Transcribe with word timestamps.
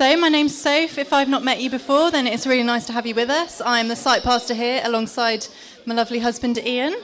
So, 0.00 0.16
my 0.16 0.30
name's 0.30 0.56
Soph. 0.56 0.96
If 0.96 1.12
I've 1.12 1.28
not 1.28 1.44
met 1.44 1.60
you 1.60 1.68
before, 1.68 2.10
then 2.10 2.26
it's 2.26 2.46
really 2.46 2.62
nice 2.62 2.86
to 2.86 2.92
have 2.94 3.06
you 3.06 3.14
with 3.14 3.28
us. 3.28 3.60
I'm 3.60 3.88
the 3.88 3.94
site 3.94 4.22
pastor 4.22 4.54
here 4.54 4.80
alongside 4.82 5.46
my 5.84 5.94
lovely 5.94 6.20
husband 6.20 6.56
Ian. 6.56 6.96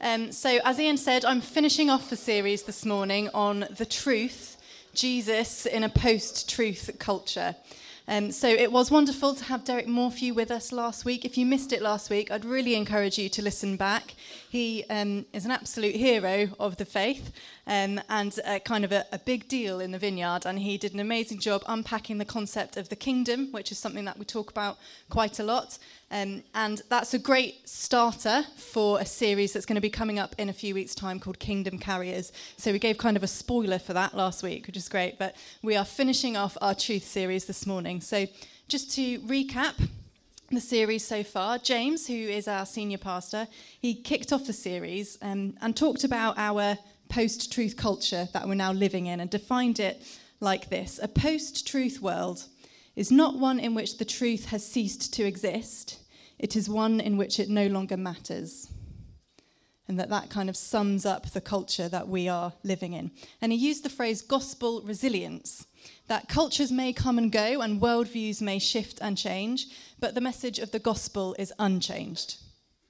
Um, 0.00 0.32
so, 0.32 0.58
as 0.64 0.80
Ian 0.80 0.96
said, 0.96 1.24
I'm 1.24 1.40
finishing 1.40 1.88
off 1.88 2.10
the 2.10 2.16
series 2.16 2.64
this 2.64 2.84
morning 2.84 3.28
on 3.32 3.66
the 3.70 3.86
truth, 3.86 4.56
Jesus 4.92 5.66
in 5.66 5.84
a 5.84 5.88
post 5.88 6.50
truth 6.50 6.90
culture. 6.98 7.54
Um, 8.08 8.32
so 8.32 8.48
it 8.48 8.72
was 8.72 8.90
wonderful 8.90 9.36
to 9.36 9.44
have 9.44 9.64
Derek 9.64 9.86
Morphew 9.86 10.34
with 10.34 10.50
us 10.50 10.72
last 10.72 11.04
week. 11.04 11.24
If 11.24 11.38
you 11.38 11.46
missed 11.46 11.72
it 11.72 11.80
last 11.80 12.10
week, 12.10 12.32
I'd 12.32 12.44
really 12.44 12.74
encourage 12.74 13.16
you 13.18 13.28
to 13.28 13.42
listen 13.42 13.76
back. 13.76 14.14
He 14.52 14.84
um, 14.90 15.24
is 15.32 15.46
an 15.46 15.50
absolute 15.50 15.94
hero 15.94 16.48
of 16.60 16.76
the 16.76 16.84
faith 16.84 17.32
um, 17.66 17.98
and 18.10 18.38
kind 18.66 18.84
of 18.84 18.92
a, 18.92 19.06
a, 19.10 19.18
big 19.18 19.48
deal 19.48 19.80
in 19.80 19.92
the 19.92 19.98
vineyard. 19.98 20.44
And 20.44 20.58
he 20.58 20.76
did 20.76 20.92
an 20.92 21.00
amazing 21.00 21.38
job 21.38 21.62
unpacking 21.66 22.18
the 22.18 22.26
concept 22.26 22.76
of 22.76 22.90
the 22.90 22.94
kingdom, 22.94 23.50
which 23.52 23.72
is 23.72 23.78
something 23.78 24.04
that 24.04 24.18
we 24.18 24.26
talk 24.26 24.50
about 24.50 24.76
quite 25.08 25.38
a 25.38 25.42
lot. 25.42 25.78
Um, 26.10 26.42
and 26.54 26.82
that's 26.90 27.14
a 27.14 27.18
great 27.18 27.66
starter 27.66 28.44
for 28.58 29.00
a 29.00 29.06
series 29.06 29.54
that's 29.54 29.64
going 29.64 29.76
to 29.76 29.80
be 29.80 29.88
coming 29.88 30.18
up 30.18 30.34
in 30.36 30.50
a 30.50 30.52
few 30.52 30.74
weeks' 30.74 30.94
time 30.94 31.18
called 31.18 31.38
Kingdom 31.38 31.78
Carriers. 31.78 32.30
So 32.58 32.72
we 32.72 32.78
gave 32.78 32.98
kind 32.98 33.16
of 33.16 33.22
a 33.22 33.28
spoiler 33.28 33.78
for 33.78 33.94
that 33.94 34.14
last 34.14 34.42
week, 34.42 34.66
which 34.66 34.76
is 34.76 34.86
great. 34.86 35.18
But 35.18 35.34
we 35.62 35.76
are 35.76 35.84
finishing 35.86 36.36
off 36.36 36.58
our 36.60 36.74
truth 36.74 37.04
series 37.04 37.46
this 37.46 37.66
morning. 37.66 38.02
So 38.02 38.26
just 38.68 38.94
to 38.96 39.18
recap, 39.20 39.88
the 40.54 40.60
series 40.60 41.06
so 41.06 41.22
far. 41.22 41.58
James, 41.58 42.06
who 42.06 42.14
is 42.14 42.48
our 42.48 42.66
senior 42.66 42.98
pastor, 42.98 43.46
he 43.80 43.94
kicked 43.94 44.32
off 44.32 44.46
the 44.46 44.52
series 44.52 45.18
um, 45.22 45.54
and 45.60 45.76
talked 45.76 46.04
about 46.04 46.38
our 46.38 46.78
post 47.08 47.52
truth 47.52 47.76
culture 47.76 48.28
that 48.32 48.48
we're 48.48 48.54
now 48.54 48.72
living 48.72 49.06
in 49.06 49.20
and 49.20 49.30
defined 49.30 49.78
it 49.78 50.02
like 50.40 50.70
this 50.70 50.98
A 51.02 51.08
post 51.08 51.66
truth 51.66 52.00
world 52.00 52.46
is 52.96 53.12
not 53.12 53.38
one 53.38 53.60
in 53.60 53.74
which 53.74 53.98
the 53.98 54.04
truth 54.04 54.46
has 54.46 54.66
ceased 54.66 55.12
to 55.14 55.24
exist, 55.24 56.00
it 56.38 56.56
is 56.56 56.68
one 56.68 57.00
in 57.00 57.16
which 57.16 57.38
it 57.38 57.48
no 57.48 57.66
longer 57.66 57.96
matters. 57.96 58.71
And 59.88 59.98
that 59.98 60.10
that 60.10 60.30
kind 60.30 60.48
of 60.48 60.56
sums 60.56 61.04
up 61.04 61.30
the 61.30 61.40
culture 61.40 61.88
that 61.88 62.08
we 62.08 62.28
are 62.28 62.52
living 62.62 62.92
in. 62.92 63.10
And 63.40 63.52
he 63.52 63.58
used 63.58 63.84
the 63.84 63.88
phrase 63.88 64.22
gospel 64.22 64.80
resilience 64.82 65.66
that 66.08 66.28
cultures 66.28 66.70
may 66.70 66.92
come 66.92 67.18
and 67.18 67.32
go 67.32 67.60
and 67.60 67.80
worldviews 67.80 68.40
may 68.40 68.58
shift 68.58 68.98
and 69.00 69.16
change, 69.16 69.66
but 69.98 70.14
the 70.14 70.20
message 70.20 70.58
of 70.58 70.70
the 70.70 70.78
gospel 70.78 71.34
is 71.38 71.52
unchanged. 71.58 72.36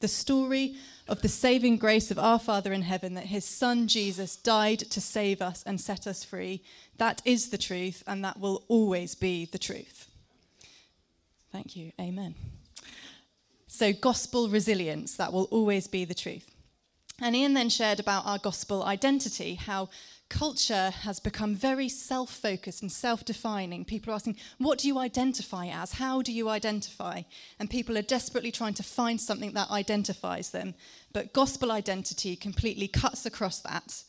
The 0.01 0.09
story 0.09 0.77
of 1.09 1.23
the 1.23 1.29
saving 1.29 1.77
grace 1.77 2.11
of 2.11 2.19
our 2.19 2.39
Father 2.39 2.73
in 2.73 2.83
heaven, 2.83 3.15
that 3.15 3.27
his 3.27 3.45
Son 3.45 3.87
Jesus 3.87 4.37
died 4.37 4.81
to 4.81 5.01
save 5.01 5.41
us 5.41 5.63
and 5.65 5.81
set 5.81 6.07
us 6.07 6.25
free, 6.25 6.63
that 6.99 7.23
is 7.25 7.51
the 7.51 7.59
truth, 7.59 8.03
and 8.07 8.25
that 8.25 8.39
will 8.39 8.65
always 8.69 9.15
be 9.15 9.47
the 9.47 9.59
truth. 9.59 10.09
Thank 11.51 11.77
you. 11.77 11.93
Amen. 12.01 12.35
So, 13.67 13.93
gospel 13.93 14.49
resilience, 14.49 15.17
that 15.17 15.33
will 15.33 15.45
always 15.45 15.87
be 15.87 16.05
the 16.05 16.15
truth. 16.15 16.51
And 17.21 17.37
Ian 17.37 17.55
then 17.55 17.69
shared 17.69 18.01
about 18.01 18.27
our 18.27 18.39
gospel 18.39 18.83
identity, 18.83 19.55
how 19.55 19.89
culture 20.33 20.91
has 20.91 21.21
become 21.21 21.55
very 21.55 21.89
self 21.89 22.31
focused 22.31 22.81
and 22.81 22.91
self 22.91 23.25
defining. 23.25 23.85
People 23.85 24.13
are 24.13 24.17
asking, 24.17 24.37
What 24.59 24.79
do 24.79 24.89
you 24.89 24.99
identify 24.99 25.67
as? 25.67 25.93
How 25.93 26.23
do 26.23 26.33
you 26.33 26.49
identify? 26.49 27.23
And 27.59 27.69
people 27.71 27.99
are 27.99 28.03
desperately 28.03 28.51
trying 28.51 28.75
to 28.75 28.83
find 28.83 29.21
something 29.21 29.53
that 29.53 29.71
identifies 29.71 30.51
them. 30.51 30.75
But 31.13 31.33
gospel 31.33 31.71
identity 31.71 32.35
completely 32.35 32.89
cuts 32.89 33.27
across 33.27 33.61
that. 33.61 34.05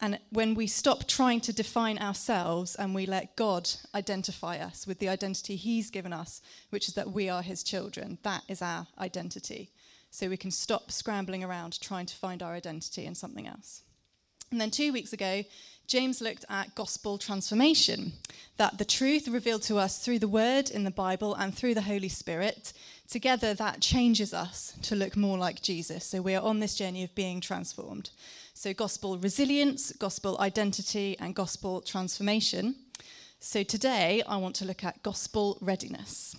And 0.00 0.20
when 0.30 0.54
we 0.54 0.68
stop 0.68 1.08
trying 1.08 1.40
to 1.40 1.52
define 1.52 1.98
ourselves 1.98 2.76
and 2.76 2.94
we 2.94 3.04
let 3.04 3.34
God 3.34 3.68
identify 3.92 4.58
us 4.58 4.86
with 4.86 5.00
the 5.00 5.08
identity 5.08 5.56
He's 5.56 5.90
given 5.90 6.12
us, 6.12 6.40
which 6.70 6.86
is 6.86 6.94
that 6.94 7.10
we 7.10 7.28
are 7.28 7.42
His 7.42 7.64
children, 7.64 8.18
that 8.22 8.42
is 8.46 8.62
our 8.62 8.86
identity. 8.98 9.72
So 10.10 10.28
we 10.28 10.36
can 10.36 10.50
stop 10.50 10.90
scrambling 10.90 11.44
around 11.44 11.80
trying 11.80 12.06
to 12.06 12.14
find 12.14 12.42
our 12.42 12.54
identity 12.54 13.04
in 13.04 13.14
something 13.14 13.46
else. 13.46 13.82
And 14.50 14.60
then 14.60 14.70
two 14.70 14.92
weeks 14.92 15.12
ago, 15.12 15.44
James 15.86 16.20
looked 16.20 16.44
at 16.50 16.74
gospel 16.74 17.16
transformation, 17.16 18.12
that 18.58 18.76
the 18.76 18.84
truth 18.84 19.26
revealed 19.26 19.62
to 19.62 19.78
us 19.78 19.98
through 19.98 20.18
the 20.18 20.28
word 20.28 20.68
in 20.68 20.84
the 20.84 20.90
Bible 20.90 21.34
and 21.34 21.54
through 21.54 21.74
the 21.74 21.82
Holy 21.82 22.10
Spirit, 22.10 22.74
together 23.08 23.54
that 23.54 23.80
changes 23.80 24.34
us 24.34 24.74
to 24.82 24.94
look 24.94 25.16
more 25.16 25.38
like 25.38 25.62
Jesus. 25.62 26.04
So 26.04 26.20
we 26.20 26.34
are 26.34 26.42
on 26.42 26.60
this 26.60 26.74
journey 26.74 27.04
of 27.04 27.14
being 27.14 27.40
transformed. 27.40 28.10
So, 28.52 28.74
gospel 28.74 29.16
resilience, 29.18 29.92
gospel 29.92 30.36
identity, 30.40 31.16
and 31.20 31.34
gospel 31.34 31.80
transformation. 31.80 32.74
So, 33.38 33.62
today 33.62 34.22
I 34.26 34.36
want 34.36 34.56
to 34.56 34.64
look 34.64 34.82
at 34.82 35.02
gospel 35.02 35.58
readiness. 35.60 36.34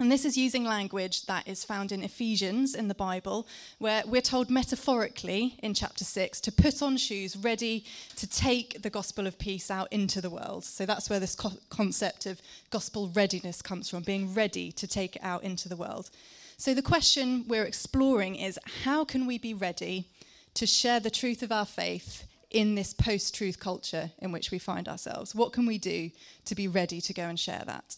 And 0.00 0.10
this 0.10 0.24
is 0.24 0.34
using 0.34 0.64
language 0.64 1.26
that 1.26 1.46
is 1.46 1.62
found 1.62 1.92
in 1.92 2.02
Ephesians 2.02 2.74
in 2.74 2.88
the 2.88 2.94
Bible, 2.94 3.46
where 3.76 4.02
we're 4.06 4.22
told 4.22 4.48
metaphorically 4.48 5.58
in 5.62 5.74
chapter 5.74 6.04
6 6.04 6.40
to 6.40 6.50
put 6.50 6.80
on 6.80 6.96
shoes 6.96 7.36
ready 7.36 7.84
to 8.16 8.26
take 8.26 8.80
the 8.80 8.88
gospel 8.88 9.26
of 9.26 9.38
peace 9.38 9.70
out 9.70 9.92
into 9.92 10.22
the 10.22 10.30
world. 10.30 10.64
So 10.64 10.86
that's 10.86 11.10
where 11.10 11.20
this 11.20 11.34
co- 11.34 11.52
concept 11.68 12.24
of 12.24 12.40
gospel 12.70 13.08
readiness 13.08 13.60
comes 13.60 13.90
from, 13.90 14.02
being 14.02 14.32
ready 14.32 14.72
to 14.72 14.86
take 14.86 15.16
it 15.16 15.22
out 15.22 15.42
into 15.42 15.68
the 15.68 15.76
world. 15.76 16.08
So 16.56 16.72
the 16.72 16.80
question 16.80 17.44
we're 17.46 17.64
exploring 17.64 18.36
is 18.36 18.58
how 18.84 19.04
can 19.04 19.26
we 19.26 19.36
be 19.36 19.52
ready 19.52 20.08
to 20.54 20.64
share 20.64 21.00
the 21.00 21.10
truth 21.10 21.42
of 21.42 21.52
our 21.52 21.66
faith 21.66 22.24
in 22.50 22.74
this 22.74 22.94
post 22.94 23.34
truth 23.34 23.60
culture 23.60 24.12
in 24.18 24.32
which 24.32 24.50
we 24.50 24.58
find 24.58 24.88
ourselves? 24.88 25.34
What 25.34 25.52
can 25.52 25.66
we 25.66 25.76
do 25.76 26.10
to 26.46 26.54
be 26.54 26.68
ready 26.68 27.02
to 27.02 27.12
go 27.12 27.24
and 27.24 27.38
share 27.38 27.64
that? 27.66 27.96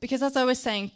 Because 0.00 0.22
as 0.22 0.36
I 0.36 0.44
was 0.44 0.58
saying, 0.58 0.92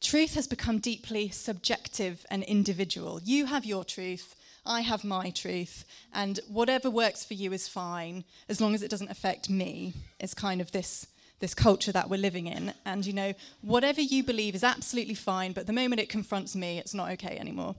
truth 0.00 0.34
has 0.34 0.46
become 0.46 0.78
deeply 0.78 1.28
subjective 1.30 2.24
and 2.30 2.42
individual. 2.44 3.20
You 3.24 3.46
have 3.46 3.64
your 3.64 3.84
truth, 3.84 4.34
I 4.64 4.82
have 4.82 5.04
my 5.04 5.30
truth, 5.30 5.84
and 6.12 6.40
whatever 6.48 6.90
works 6.90 7.24
for 7.24 7.34
you 7.34 7.52
is 7.52 7.68
fine 7.68 8.24
as 8.48 8.60
long 8.60 8.74
as 8.74 8.82
it 8.82 8.90
doesn't 8.90 9.10
affect 9.10 9.48
me. 9.48 9.94
It's 10.18 10.34
kind 10.34 10.60
of 10.60 10.72
this 10.72 11.06
this 11.38 11.54
culture 11.54 11.92
that 11.92 12.08
we're 12.08 12.18
living 12.18 12.46
in. 12.46 12.72
And 12.86 13.04
you 13.04 13.12
know, 13.12 13.34
whatever 13.60 14.00
you 14.00 14.24
believe 14.24 14.54
is 14.54 14.64
absolutely 14.64 15.14
fine, 15.14 15.52
but 15.52 15.66
the 15.66 15.72
moment 15.72 16.00
it 16.00 16.08
confronts 16.08 16.56
me, 16.56 16.78
it's 16.78 16.94
not 16.94 17.10
okay 17.12 17.36
anymore. 17.38 17.74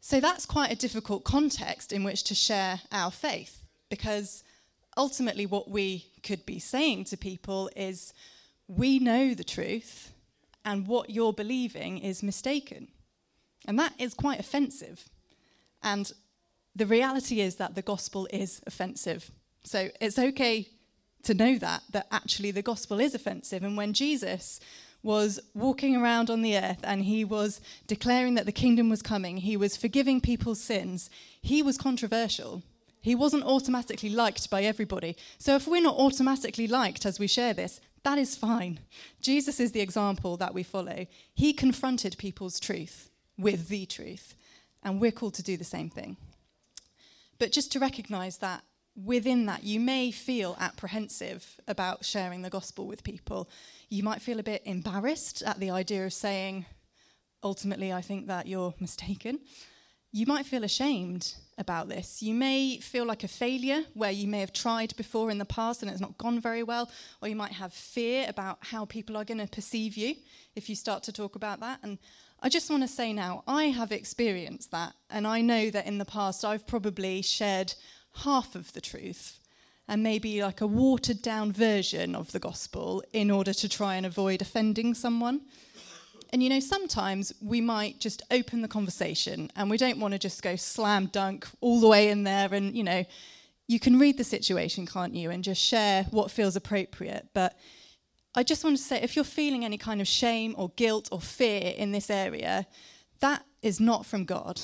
So 0.00 0.20
that's 0.20 0.46
quite 0.46 0.70
a 0.70 0.76
difficult 0.76 1.24
context 1.24 1.92
in 1.92 2.04
which 2.04 2.22
to 2.24 2.34
share 2.34 2.80
our 2.92 3.10
faith 3.10 3.66
because 3.88 4.44
ultimately 4.96 5.46
what 5.46 5.68
we 5.68 6.06
could 6.22 6.46
be 6.46 6.58
saying 6.58 7.04
to 7.06 7.16
people 7.16 7.70
is 7.74 8.12
we 8.68 8.98
know 8.98 9.34
the 9.34 9.44
truth 9.44 10.12
and 10.64 10.86
what 10.86 11.10
you're 11.10 11.32
believing 11.32 11.98
is 11.98 12.22
mistaken. 12.22 12.88
And 13.66 13.78
that 13.78 13.94
is 13.98 14.14
quite 14.14 14.40
offensive. 14.40 15.08
And 15.82 16.12
the 16.74 16.86
reality 16.86 17.40
is 17.40 17.56
that 17.56 17.74
the 17.74 17.82
gospel 17.82 18.28
is 18.32 18.60
offensive. 18.66 19.30
So 19.64 19.90
it's 20.00 20.18
okay 20.18 20.68
to 21.24 21.34
know 21.34 21.58
that, 21.58 21.82
that 21.90 22.06
actually 22.10 22.50
the 22.50 22.62
gospel 22.62 23.00
is 23.00 23.14
offensive. 23.14 23.62
And 23.62 23.76
when 23.76 23.92
Jesus 23.92 24.60
was 25.02 25.38
walking 25.54 25.96
around 25.96 26.30
on 26.30 26.42
the 26.42 26.56
earth 26.56 26.80
and 26.82 27.04
he 27.04 27.24
was 27.24 27.60
declaring 27.86 28.34
that 28.34 28.46
the 28.46 28.52
kingdom 28.52 28.90
was 28.90 29.02
coming, 29.02 29.38
he 29.38 29.56
was 29.56 29.76
forgiving 29.76 30.20
people's 30.20 30.60
sins, 30.60 31.08
he 31.40 31.62
was 31.62 31.78
controversial. 31.78 32.62
He 33.00 33.14
wasn't 33.14 33.44
automatically 33.44 34.10
liked 34.10 34.50
by 34.50 34.64
everybody. 34.64 35.16
So 35.38 35.54
if 35.54 35.68
we're 35.68 35.80
not 35.80 35.96
automatically 35.96 36.66
liked 36.66 37.06
as 37.06 37.20
we 37.20 37.28
share 37.28 37.54
this, 37.54 37.80
that 38.06 38.18
is 38.18 38.36
fine. 38.36 38.78
Jesus 39.20 39.58
is 39.58 39.72
the 39.72 39.80
example 39.80 40.36
that 40.36 40.54
we 40.54 40.62
follow. 40.62 41.06
He 41.34 41.52
confronted 41.52 42.16
people's 42.18 42.60
truth 42.60 43.10
with 43.36 43.66
the 43.66 43.84
truth, 43.84 44.36
and 44.84 45.00
we're 45.00 45.10
called 45.10 45.34
to 45.34 45.42
do 45.42 45.56
the 45.56 45.64
same 45.64 45.90
thing. 45.90 46.16
But 47.40 47.50
just 47.50 47.72
to 47.72 47.80
recognize 47.80 48.38
that 48.38 48.62
within 48.94 49.46
that, 49.46 49.64
you 49.64 49.80
may 49.80 50.12
feel 50.12 50.56
apprehensive 50.60 51.60
about 51.66 52.04
sharing 52.04 52.42
the 52.42 52.48
gospel 52.48 52.86
with 52.86 53.02
people. 53.02 53.50
You 53.88 54.04
might 54.04 54.22
feel 54.22 54.38
a 54.38 54.44
bit 54.44 54.62
embarrassed 54.64 55.42
at 55.42 55.58
the 55.58 55.70
idea 55.70 56.06
of 56.06 56.12
saying, 56.12 56.64
ultimately, 57.42 57.92
I 57.92 58.02
think 58.02 58.28
that 58.28 58.46
you're 58.46 58.74
mistaken. 58.80 59.40
You 60.16 60.24
might 60.24 60.46
feel 60.46 60.64
ashamed 60.64 61.34
about 61.58 61.90
this. 61.90 62.22
You 62.22 62.32
may 62.32 62.78
feel 62.78 63.04
like 63.04 63.22
a 63.22 63.28
failure 63.28 63.82
where 63.92 64.10
you 64.10 64.26
may 64.26 64.40
have 64.40 64.50
tried 64.50 64.96
before 64.96 65.30
in 65.30 65.36
the 65.36 65.44
past 65.44 65.82
and 65.82 65.90
it's 65.90 66.00
not 66.00 66.16
gone 66.16 66.40
very 66.40 66.62
well, 66.62 66.90
or 67.20 67.28
you 67.28 67.36
might 67.36 67.52
have 67.52 67.70
fear 67.70 68.24
about 68.26 68.56
how 68.62 68.86
people 68.86 69.14
are 69.18 69.26
going 69.26 69.44
to 69.44 69.46
perceive 69.46 69.94
you 69.94 70.14
if 70.54 70.70
you 70.70 70.74
start 70.74 71.02
to 71.02 71.12
talk 71.12 71.36
about 71.36 71.60
that. 71.60 71.80
And 71.82 71.98
I 72.40 72.48
just 72.48 72.70
want 72.70 72.82
to 72.82 72.88
say 72.88 73.12
now, 73.12 73.44
I 73.46 73.64
have 73.64 73.92
experienced 73.92 74.70
that, 74.70 74.94
and 75.10 75.26
I 75.26 75.42
know 75.42 75.68
that 75.68 75.86
in 75.86 75.98
the 75.98 76.06
past 76.06 76.46
I've 76.46 76.66
probably 76.66 77.20
shared 77.20 77.74
half 78.24 78.54
of 78.54 78.72
the 78.72 78.80
truth 78.80 79.38
and 79.86 80.02
maybe 80.02 80.42
like 80.42 80.62
a 80.62 80.66
watered 80.66 81.20
down 81.20 81.52
version 81.52 82.16
of 82.16 82.32
the 82.32 82.38
gospel 82.38 83.04
in 83.12 83.30
order 83.30 83.52
to 83.52 83.68
try 83.68 83.96
and 83.96 84.06
avoid 84.06 84.40
offending 84.40 84.94
someone. 84.94 85.42
And 86.32 86.42
you 86.42 86.48
know, 86.48 86.60
sometimes 86.60 87.32
we 87.40 87.60
might 87.60 88.00
just 88.00 88.22
open 88.30 88.62
the 88.62 88.68
conversation 88.68 89.50
and 89.56 89.70
we 89.70 89.76
don't 89.76 89.98
want 89.98 90.12
to 90.12 90.18
just 90.18 90.42
go 90.42 90.56
slam 90.56 91.06
dunk 91.06 91.46
all 91.60 91.80
the 91.80 91.88
way 91.88 92.08
in 92.08 92.24
there. 92.24 92.52
And, 92.52 92.76
you 92.76 92.84
know, 92.84 93.04
you 93.68 93.80
can 93.80 93.98
read 93.98 94.18
the 94.18 94.24
situation, 94.24 94.86
can't 94.86 95.14
you, 95.14 95.30
and 95.30 95.42
just 95.42 95.60
share 95.60 96.04
what 96.04 96.30
feels 96.30 96.56
appropriate. 96.56 97.28
But 97.34 97.56
I 98.34 98.42
just 98.42 98.64
want 98.64 98.76
to 98.76 98.82
say 98.82 99.00
if 99.02 99.16
you're 99.16 99.24
feeling 99.24 99.64
any 99.64 99.78
kind 99.78 100.00
of 100.00 100.06
shame 100.06 100.54
or 100.56 100.70
guilt 100.76 101.08
or 101.10 101.20
fear 101.20 101.74
in 101.76 101.92
this 101.92 102.10
area, 102.10 102.66
that 103.20 103.44
is 103.62 103.80
not 103.80 104.06
from 104.06 104.24
God. 104.24 104.60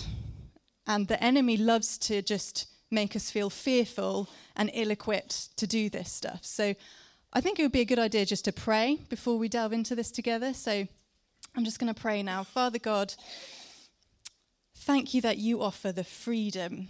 And 0.87 1.09
the 1.09 1.23
enemy 1.23 1.57
loves 1.57 1.97
to 1.99 2.23
just 2.23 2.67
make 2.91 3.17
us 3.17 3.31
feel 3.31 3.51
fearful 3.51 4.29
and 4.55 4.71
ill 4.75 4.91
equipped 4.91 5.57
to 5.57 5.67
do 5.67 5.89
this 5.89 6.13
stuff. 6.13 6.41
So 6.45 6.75
I 7.33 7.41
think 7.41 7.59
it 7.59 7.63
would 7.63 7.73
be 7.73 7.81
a 7.81 7.87
good 7.87 7.99
idea 7.99 8.27
just 8.27 8.45
to 8.45 8.53
pray 8.53 8.99
before 9.09 9.39
we 9.39 9.49
delve 9.49 9.73
into 9.73 9.95
this 9.95 10.11
together. 10.11 10.53
So 10.53 10.87
I'm 11.55 11.65
just 11.65 11.79
going 11.79 11.93
to 11.93 12.01
pray 12.01 12.23
now. 12.23 12.45
Father 12.45 12.79
God, 12.79 13.15
thank 14.75 15.15
you 15.15 15.21
that 15.21 15.39
you 15.39 15.63
offer 15.63 15.93
the 15.93 16.05
freedom 16.05 16.89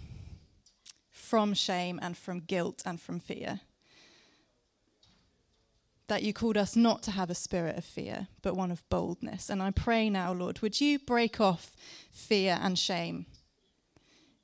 from 1.11 1.53
shame 1.53 1.99
and 2.01 2.17
from 2.17 2.39
guilt 2.39 2.81
and 2.85 2.99
from 2.99 3.19
fear 3.19 3.61
that 6.07 6.23
you 6.23 6.33
called 6.33 6.57
us 6.57 6.75
not 6.75 7.01
to 7.03 7.11
have 7.11 7.29
a 7.29 7.35
spirit 7.35 7.77
of 7.77 7.85
fear, 7.85 8.27
but 8.41 8.55
one 8.55 8.71
of 8.71 8.87
boldness. 8.89 9.49
And 9.49 9.63
I 9.63 9.71
pray 9.71 10.09
now, 10.09 10.33
Lord, 10.33 10.59
would 10.59 10.79
you 10.79 10.99
break 10.99 11.39
off 11.39 11.75
fear 12.11 12.59
and 12.61 12.77
shame 12.77 13.25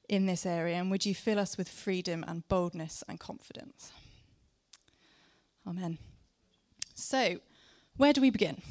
in 0.07 0.25
this 0.25 0.45
area, 0.45 0.77
and 0.77 0.89
would 0.89 1.05
you 1.05 1.13
fill 1.13 1.37
us 1.37 1.57
with 1.57 1.69
freedom 1.69 2.25
and 2.27 2.47
boldness 2.47 3.03
and 3.07 3.19
confidence? 3.19 3.91
Amen. 5.67 5.99
So, 6.95 7.37
where 7.97 8.13
do 8.13 8.21
we 8.21 8.31
begin? 8.31 8.61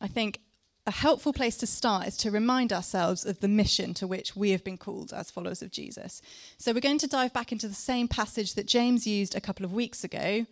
I 0.00 0.06
think 0.08 0.40
a 0.86 0.90
helpful 0.90 1.32
place 1.32 1.56
to 1.58 1.66
start 1.66 2.06
is 2.06 2.16
to 2.18 2.30
remind 2.30 2.72
ourselves 2.72 3.24
of 3.26 3.40
the 3.40 3.48
mission 3.48 3.94
to 3.94 4.06
which 4.06 4.34
we 4.34 4.50
have 4.50 4.64
been 4.64 4.78
called 4.78 5.12
as 5.12 5.30
followers 5.30 5.62
of 5.62 5.70
Jesus. 5.70 6.22
So, 6.56 6.72
we're 6.72 6.80
going 6.80 6.98
to 6.98 7.06
dive 7.06 7.32
back 7.32 7.52
into 7.52 7.68
the 7.68 7.74
same 7.74 8.08
passage 8.08 8.54
that 8.54 8.66
James 8.66 9.06
used 9.06 9.34
a 9.36 9.40
couple 9.40 9.64
of 9.64 9.72
weeks 9.72 10.04
ago 10.04 10.46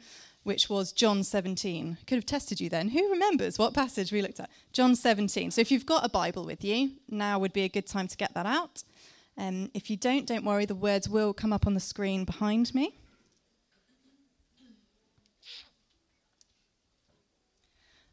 which 0.48 0.70
was 0.70 0.92
John 0.92 1.25
17. 1.25 1.98
Could 2.06 2.14
have 2.16 2.25
tested 2.25 2.58
you 2.58 2.70
then. 2.70 2.88
Who 2.88 3.10
remembers 3.10 3.58
what 3.58 3.75
passage 3.75 4.10
we 4.10 4.22
looked 4.22 4.40
at? 4.40 4.48
John 4.72 4.96
17. 4.96 5.50
So 5.50 5.60
if 5.60 5.70
you've 5.70 5.84
got 5.84 6.06
a 6.06 6.08
Bible 6.08 6.44
with 6.46 6.64
you, 6.64 6.92
now 7.06 7.38
would 7.38 7.52
be 7.52 7.64
a 7.64 7.69
good 7.69 7.86
time 7.86 8.08
to 8.08 8.16
get 8.16 8.32
that 8.32 8.46
out. 8.46 8.82
Um, 9.36 9.70
if 9.74 9.90
you 9.90 9.98
don't, 9.98 10.26
don't 10.26 10.46
worry, 10.46 10.64
the 10.64 10.74
words 10.74 11.06
will 11.06 11.34
come 11.34 11.52
up 11.52 11.66
on 11.66 11.74
the 11.74 11.81
screen 11.81 12.24
behind 12.24 12.74
me. 12.74 12.96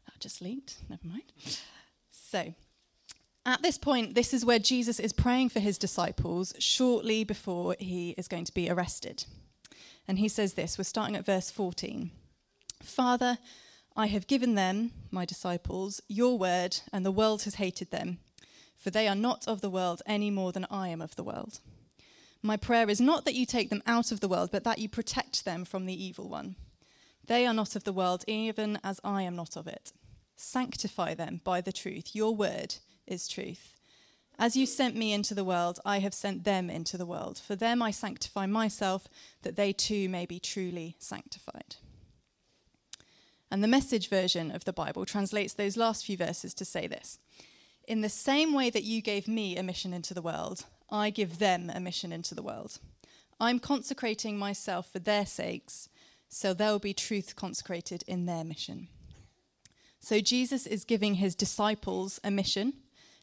That 0.06 0.20
just 0.20 0.42
leaked, 0.42 0.76
never 0.90 1.06
mind. 1.06 1.32
So, 2.36 2.52
at 3.46 3.62
this 3.62 3.78
point, 3.78 4.14
this 4.14 4.34
is 4.34 4.44
where 4.44 4.58
Jesus 4.58 5.00
is 5.00 5.14
praying 5.14 5.48
for 5.48 5.60
his 5.60 5.78
disciples 5.78 6.52
shortly 6.58 7.24
before 7.24 7.76
he 7.78 8.10
is 8.18 8.28
going 8.28 8.44
to 8.44 8.52
be 8.52 8.68
arrested. 8.68 9.24
And 10.06 10.18
he 10.18 10.28
says 10.28 10.52
this, 10.52 10.76
we're 10.76 10.84
starting 10.84 11.16
at 11.16 11.24
verse 11.24 11.50
14. 11.50 12.10
Father, 12.82 13.38
I 13.96 14.08
have 14.08 14.26
given 14.26 14.54
them, 14.54 14.90
my 15.10 15.24
disciples, 15.24 16.02
your 16.08 16.36
word, 16.36 16.76
and 16.92 17.06
the 17.06 17.10
world 17.10 17.44
has 17.44 17.54
hated 17.54 17.90
them, 17.90 18.18
for 18.76 18.90
they 18.90 19.08
are 19.08 19.14
not 19.14 19.48
of 19.48 19.62
the 19.62 19.70
world 19.70 20.02
any 20.04 20.30
more 20.30 20.52
than 20.52 20.66
I 20.70 20.88
am 20.88 21.00
of 21.00 21.16
the 21.16 21.24
world. 21.24 21.60
My 22.42 22.58
prayer 22.58 22.90
is 22.90 23.00
not 23.00 23.24
that 23.24 23.34
you 23.34 23.46
take 23.46 23.70
them 23.70 23.82
out 23.86 24.12
of 24.12 24.20
the 24.20 24.28
world, 24.28 24.50
but 24.52 24.64
that 24.64 24.78
you 24.78 24.90
protect 24.90 25.46
them 25.46 25.64
from 25.64 25.86
the 25.86 26.04
evil 26.04 26.28
one. 26.28 26.56
They 27.26 27.46
are 27.46 27.54
not 27.54 27.76
of 27.76 27.84
the 27.84 27.94
world, 27.94 28.24
even 28.28 28.78
as 28.84 29.00
I 29.02 29.22
am 29.22 29.36
not 29.36 29.56
of 29.56 29.66
it. 29.66 29.92
Sanctify 30.36 31.14
them 31.14 31.40
by 31.42 31.60
the 31.60 31.72
truth. 31.72 32.14
Your 32.14 32.34
word 32.34 32.76
is 33.06 33.26
truth. 33.26 33.74
As 34.38 34.54
you 34.54 34.66
sent 34.66 34.94
me 34.94 35.14
into 35.14 35.34
the 35.34 35.44
world, 35.44 35.80
I 35.84 36.00
have 36.00 36.12
sent 36.12 36.44
them 36.44 36.68
into 36.68 36.98
the 36.98 37.06
world. 37.06 37.38
For 37.38 37.56
them 37.56 37.80
I 37.80 37.90
sanctify 37.90 38.46
myself, 38.46 39.08
that 39.42 39.56
they 39.56 39.72
too 39.72 40.10
may 40.10 40.26
be 40.26 40.38
truly 40.38 40.96
sanctified. 40.98 41.76
And 43.50 43.64
the 43.64 43.68
message 43.68 44.10
version 44.10 44.50
of 44.50 44.64
the 44.64 44.72
Bible 44.72 45.06
translates 45.06 45.54
those 45.54 45.76
last 45.76 46.04
few 46.04 46.16
verses 46.16 46.52
to 46.54 46.64
say 46.64 46.86
this 46.86 47.18
In 47.88 48.02
the 48.02 48.10
same 48.10 48.52
way 48.52 48.68
that 48.68 48.84
you 48.84 49.00
gave 49.00 49.26
me 49.26 49.56
a 49.56 49.62
mission 49.62 49.94
into 49.94 50.12
the 50.12 50.22
world, 50.22 50.66
I 50.90 51.08
give 51.08 51.38
them 51.38 51.70
a 51.74 51.80
mission 51.80 52.12
into 52.12 52.34
the 52.34 52.42
world. 52.42 52.78
I'm 53.40 53.58
consecrating 53.58 54.38
myself 54.38 54.90
for 54.90 54.98
their 54.98 55.24
sakes, 55.24 55.88
so 56.28 56.52
there 56.52 56.72
will 56.72 56.78
be 56.78 56.94
truth 56.94 57.36
consecrated 57.36 58.02
in 58.06 58.26
their 58.26 58.44
mission. 58.44 58.88
So 60.06 60.20
Jesus 60.20 60.68
is 60.68 60.84
giving 60.84 61.14
his 61.14 61.34
disciples 61.34 62.20
a 62.22 62.30
mission, 62.30 62.74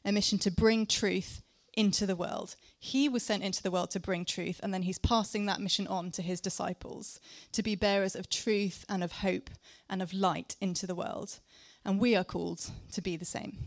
a 0.03 0.11
mission 0.11 0.37
to 0.39 0.51
bring 0.51 0.85
truth 0.85 1.41
into 1.73 2.05
the 2.05 2.17
world. 2.17 2.57
He 2.77 3.07
was 3.07 3.23
sent 3.23 3.41
into 3.41 3.63
the 3.63 3.71
world 3.71 3.89
to 3.91 4.01
bring 4.01 4.25
truth, 4.25 4.59
and 4.61 4.73
then 4.73 4.81
he's 4.81 4.99
passing 4.99 5.45
that 5.45 5.61
mission 5.61 5.87
on 5.87 6.11
to 6.11 6.21
his 6.21 6.41
disciples 6.41 7.21
to 7.53 7.63
be 7.63 7.75
bearers 7.75 8.17
of 8.17 8.29
truth 8.29 8.83
and 8.89 9.01
of 9.01 9.13
hope 9.13 9.49
and 9.89 10.01
of 10.01 10.11
light 10.11 10.57
into 10.59 10.85
the 10.85 10.93
world. 10.93 11.39
And 11.85 12.01
we 12.01 12.17
are 12.17 12.25
called 12.25 12.69
to 12.91 13.01
be 13.01 13.15
the 13.15 13.23
same. 13.23 13.59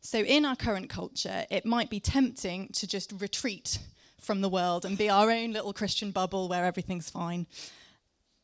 So, 0.00 0.20
in 0.20 0.44
our 0.44 0.54
current 0.54 0.88
culture, 0.88 1.46
it 1.50 1.66
might 1.66 1.90
be 1.90 1.98
tempting 1.98 2.68
to 2.74 2.86
just 2.86 3.12
retreat 3.18 3.80
from 4.20 4.40
the 4.40 4.48
world 4.48 4.84
and 4.84 4.96
be 4.96 5.10
our 5.10 5.32
own 5.32 5.52
little 5.52 5.72
Christian 5.72 6.12
bubble 6.12 6.48
where 6.48 6.64
everything's 6.64 7.10
fine 7.10 7.48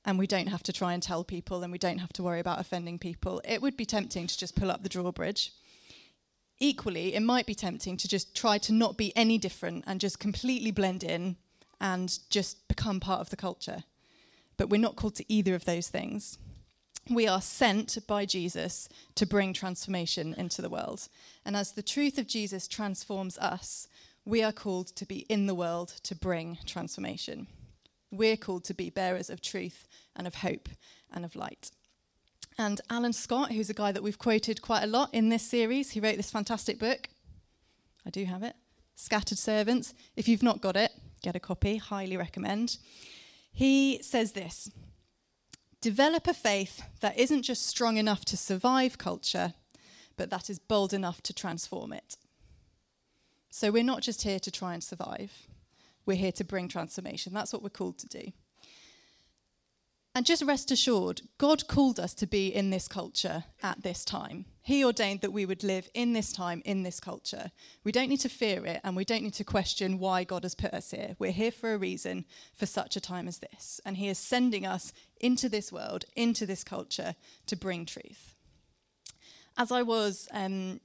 and 0.04 0.18
we 0.18 0.26
don't 0.26 0.48
have 0.48 0.62
to 0.64 0.72
try 0.72 0.92
and 0.92 1.02
tell 1.02 1.24
people 1.24 1.62
and 1.62 1.72
we 1.72 1.78
don't 1.78 1.98
have 1.98 2.12
to 2.14 2.22
worry 2.22 2.40
about 2.40 2.60
offending 2.60 2.98
people. 2.98 3.42
It 3.44 3.60
would 3.60 3.76
be 3.76 3.84
tempting 3.84 4.26
to 4.26 4.38
just 4.38 4.56
pull 4.56 4.70
up 4.70 4.82
the 4.82 4.88
drawbridge 4.88 5.52
equally, 6.60 7.14
it 7.14 7.20
might 7.20 7.46
be 7.46 7.54
tempting 7.54 7.96
to 7.96 8.08
just 8.08 8.34
try 8.34 8.58
to 8.58 8.72
not 8.72 8.96
be 8.96 9.16
any 9.16 9.38
different 9.38 9.84
and 9.86 10.00
just 10.00 10.18
completely 10.18 10.70
blend 10.70 11.04
in 11.04 11.36
and 11.80 12.18
just 12.30 12.66
become 12.68 13.00
part 13.00 13.20
of 13.20 13.30
the 13.30 13.36
culture. 13.36 13.84
But 14.56 14.68
we're 14.68 14.80
not 14.80 14.96
called 14.96 15.14
to 15.16 15.32
either 15.32 15.54
of 15.54 15.64
those 15.64 15.88
things. 15.88 16.38
We 17.08 17.26
are 17.26 17.40
sent 17.40 17.96
by 18.06 18.26
Jesus 18.26 18.88
to 19.14 19.24
bring 19.24 19.52
transformation 19.52 20.34
into 20.36 20.60
the 20.60 20.68
world. 20.68 21.08
And 21.44 21.56
as 21.56 21.72
the 21.72 21.82
truth 21.82 22.18
of 22.18 22.26
Jesus 22.26 22.68
transforms 22.68 23.38
us, 23.38 23.88
we 24.24 24.42
are 24.42 24.52
called 24.52 24.88
to 24.88 25.06
be 25.06 25.20
in 25.28 25.46
the 25.46 25.54
world 25.54 25.94
to 26.02 26.14
bring 26.14 26.58
transformation. 26.66 27.46
We're 28.10 28.36
called 28.36 28.64
to 28.64 28.74
be 28.74 28.90
bearers 28.90 29.30
of 29.30 29.40
truth 29.40 29.86
and 30.16 30.26
of 30.26 30.36
hope 30.36 30.68
and 31.12 31.24
of 31.24 31.36
light. 31.36 31.70
And 32.56 32.80
Alan 32.90 33.12
Scott, 33.12 33.52
who's 33.52 33.70
a 33.70 33.74
guy 33.74 33.92
that 33.92 34.02
we've 34.02 34.18
quoted 34.18 34.62
quite 34.62 34.82
a 34.82 34.88
lot 34.88 35.12
in 35.12 35.28
this 35.28 35.44
series, 35.44 35.90
he 35.90 36.00
wrote 36.00 36.16
this 36.16 36.30
fantastic 36.30 36.78
book. 36.78 37.08
I 38.04 38.10
do 38.10 38.24
have 38.24 38.42
it 38.42 38.56
Scattered 38.96 39.38
Servants. 39.38 39.94
If 40.16 40.26
you've 40.26 40.42
not 40.42 40.60
got 40.60 40.76
it, 40.76 40.90
get 41.22 41.36
a 41.36 41.40
copy, 41.40 41.76
highly 41.76 42.16
recommend. 42.16 42.78
He 43.52 44.00
says 44.02 44.32
this 44.32 44.70
Develop 45.80 46.26
a 46.26 46.34
faith 46.34 46.82
that 47.00 47.16
isn't 47.16 47.42
just 47.42 47.64
strong 47.64 47.96
enough 47.96 48.24
to 48.26 48.36
survive 48.36 48.98
culture, 48.98 49.54
but 50.16 50.30
that 50.30 50.50
is 50.50 50.58
bold 50.58 50.92
enough 50.92 51.22
to 51.22 51.32
transform 51.32 51.92
it. 51.92 52.16
So 53.50 53.70
we're 53.70 53.84
not 53.84 54.02
just 54.02 54.22
here 54.22 54.40
to 54.40 54.50
try 54.50 54.74
and 54.74 54.82
survive, 54.82 55.46
we're 56.08 56.16
here 56.16 56.32
to 56.32 56.44
bring 56.44 56.66
transformation. 56.66 57.34
That's 57.34 57.52
what 57.52 57.62
we're 57.62 57.68
called 57.68 57.98
to 57.98 58.08
do. 58.08 58.32
And 60.14 60.26
just 60.26 60.42
rest 60.42 60.72
assured, 60.72 61.20
God 61.36 61.68
called 61.68 62.00
us 62.00 62.14
to 62.14 62.26
be 62.26 62.48
in 62.48 62.70
this 62.70 62.88
culture 62.88 63.44
at 63.62 63.82
this 63.82 64.04
time. 64.04 64.46
He 64.62 64.84
ordained 64.84 65.20
that 65.20 65.34
we 65.34 65.46
would 65.46 65.62
live 65.62 65.88
in 65.94 66.14
this 66.14 66.32
time, 66.32 66.60
in 66.64 66.82
this 66.82 66.98
culture. 66.98 67.52
We 67.84 67.92
don't 67.92 68.08
need 68.08 68.20
to 68.20 68.28
fear 68.28 68.64
it, 68.66 68.80
and 68.82 68.96
we 68.96 69.04
don't 69.04 69.22
need 69.22 69.34
to 69.34 69.44
question 69.44 69.98
why 69.98 70.24
God 70.24 70.42
has 70.42 70.56
put 70.56 70.74
us 70.74 70.90
here. 70.90 71.14
We're 71.20 71.30
here 71.30 71.52
for 71.52 71.72
a 71.72 71.78
reason, 71.78 72.24
for 72.52 72.66
such 72.66 72.96
a 72.96 73.00
time 73.00 73.28
as 73.28 73.38
this. 73.38 73.80
And 73.84 73.98
He 73.98 74.08
is 74.08 74.18
sending 74.18 74.66
us 74.66 74.92
into 75.20 75.48
this 75.48 75.70
world, 75.70 76.04
into 76.16 76.46
this 76.46 76.64
culture, 76.64 77.14
to 77.46 77.54
bring 77.54 77.84
truth. 77.84 78.34
As 79.56 79.70
I 79.70 79.82
was 79.82 80.26
um, 80.32 80.80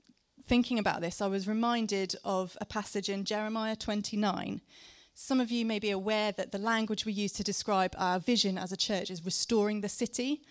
thinking 0.45 0.77
about 0.77 1.01
this, 1.01 1.21
I 1.21 1.27
was 1.27 1.47
reminded 1.47 2.15
of 2.23 2.57
a 2.61 2.65
passage 2.65 3.09
in 3.09 3.23
Jeremiah 3.23 3.75
29 3.75 4.61
some 5.15 5.39
of 5.39 5.51
you 5.51 5.65
may 5.65 5.79
be 5.79 5.91
aware 5.91 6.31
that 6.31 6.51
the 6.51 6.57
language 6.57 7.05
we 7.05 7.13
use 7.13 7.31
to 7.33 7.43
describe 7.43 7.93
our 7.97 8.19
vision 8.19 8.57
as 8.57 8.71
a 8.71 8.77
church 8.77 9.11
is 9.11 9.25
restoring 9.25 9.81
the 9.81 9.89
city. 9.89 10.41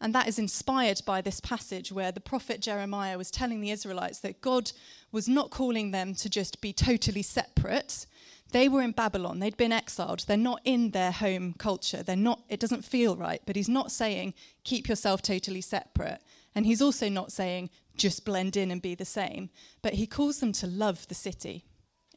And 0.00 0.14
that 0.14 0.28
is 0.28 0.38
inspired 0.38 1.02
by 1.04 1.20
this 1.20 1.40
passage 1.40 1.92
where 1.92 2.12
the 2.12 2.20
prophet 2.20 2.60
Jeremiah 2.60 3.18
was 3.18 3.30
telling 3.30 3.60
the 3.60 3.70
Israelites 3.70 4.20
that 4.20 4.40
God 4.40 4.72
was 5.12 5.28
not 5.28 5.50
calling 5.50 5.90
them 5.90 6.14
to 6.14 6.30
just 6.30 6.60
be 6.60 6.72
totally 6.72 7.22
separate. 7.22 8.06
They 8.52 8.68
were 8.68 8.82
in 8.82 8.92
Babylon, 8.92 9.38
they'd 9.38 9.56
been 9.56 9.72
exiled, 9.72 10.24
they're 10.26 10.36
not 10.36 10.60
in 10.64 10.90
their 10.90 11.12
home 11.12 11.54
culture. 11.58 12.02
They're 12.02 12.16
not 12.16 12.40
it 12.48 12.60
doesn't 12.60 12.84
feel 12.84 13.16
right, 13.16 13.42
but 13.46 13.56
he's 13.56 13.68
not 13.68 13.92
saying 13.92 14.34
keep 14.64 14.88
yourself 14.88 15.22
totally 15.22 15.60
separate. 15.60 16.20
And 16.54 16.66
he's 16.66 16.82
also 16.82 17.08
not 17.08 17.30
saying 17.30 17.70
just 17.96 18.24
blend 18.24 18.56
in 18.56 18.70
and 18.70 18.82
be 18.82 18.94
the 18.94 19.04
same, 19.04 19.50
but 19.82 19.94
he 19.94 20.06
calls 20.06 20.40
them 20.40 20.52
to 20.54 20.66
love 20.66 21.06
the 21.08 21.14
city. 21.14 21.64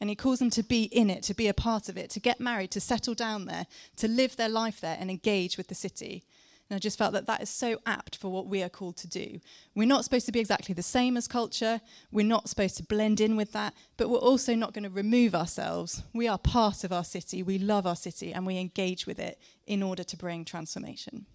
And 0.04 0.10
he 0.10 0.18
calls 0.18 0.40
them 0.40 0.50
to 0.50 0.64
be 0.64 0.84
in 0.84 1.10
it, 1.10 1.24
to 1.24 1.34
be 1.34 1.48
a 1.48 1.54
part 1.54 1.88
of 1.88 1.98
it, 1.98 2.10
to 2.10 2.20
get 2.20 2.42
married, 2.42 2.72
to 2.72 2.82
settle 2.82 3.14
down 3.14 3.46
there, 3.46 3.68
to 3.96 4.10
live 4.10 4.36
their 4.36 4.50
life 4.50 4.82
there 4.82 4.98
and 5.00 5.10
engage 5.10 5.56
with 5.56 5.70
the 5.70 5.76
city. 5.76 6.26
And 6.70 6.76
I 6.76 6.80
just 6.80 6.98
felt 6.98 7.14
that 7.14 7.26
that 7.28 7.42
is 7.42 7.50
so 7.50 7.80
apt 7.86 8.18
for 8.18 8.30
what 8.30 8.48
we 8.48 8.62
are 8.62 8.68
called 8.68 8.98
to 8.98 9.08
do. 9.08 9.40
We're 9.74 9.88
not 9.88 10.04
supposed 10.04 10.26
to 10.26 10.34
be 10.34 10.42
exactly 10.42 10.76
the 10.76 10.84
same 10.84 11.16
as 11.16 11.30
culture. 11.30 11.80
We're 12.12 12.26
not 12.26 12.50
supposed 12.50 12.76
to 12.76 12.84
blend 12.84 13.22
in 13.22 13.38
with 13.38 13.54
that, 13.54 13.76
but 13.96 14.10
we're 14.10 14.18
also 14.18 14.56
not 14.56 14.74
going 14.74 14.84
to 14.84 14.90
remove 14.90 15.34
ourselves. 15.34 16.04
We 16.12 16.28
are 16.28 16.38
part 16.38 16.84
of 16.84 16.92
our 16.92 17.06
city. 17.06 17.42
We 17.42 17.58
love 17.58 17.88
our 17.88 17.96
city 17.96 18.34
and 18.34 18.46
we 18.46 18.58
engage 18.58 19.08
with 19.08 19.20
it 19.20 19.40
in 19.68 19.82
order 19.82 20.04
to 20.04 20.18
bring 20.18 20.44
transformation. 20.44 21.28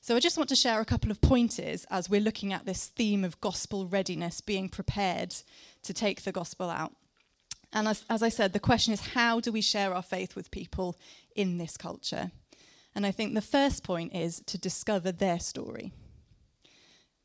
So 0.00 0.16
I 0.16 0.20
just 0.20 0.38
want 0.38 0.48
to 0.48 0.56
share 0.56 0.80
a 0.80 0.86
couple 0.86 1.10
of 1.10 1.20
pointers 1.20 1.84
as 1.90 2.08
we're 2.08 2.22
looking 2.22 2.54
at 2.54 2.64
this 2.64 2.86
theme 2.86 3.22
of 3.22 3.38
gospel 3.42 3.84
readiness, 3.86 4.40
being 4.40 4.70
prepared 4.70 5.34
to 5.82 5.92
take 5.92 6.22
the 6.22 6.32
gospel 6.32 6.70
out. 6.70 6.94
And 7.72 7.88
as, 7.88 8.04
as, 8.08 8.22
I 8.22 8.28
said, 8.28 8.52
the 8.52 8.60
question 8.60 8.92
is 8.92 9.00
how 9.00 9.40
do 9.40 9.52
we 9.52 9.60
share 9.60 9.94
our 9.94 10.02
faith 10.02 10.34
with 10.34 10.50
people 10.50 10.96
in 11.34 11.58
this 11.58 11.76
culture? 11.76 12.30
And 12.94 13.04
I 13.04 13.10
think 13.10 13.34
the 13.34 13.42
first 13.42 13.82
point 13.82 14.14
is 14.14 14.42
to 14.46 14.56
discover 14.56 15.12
their 15.12 15.38
story. 15.38 15.92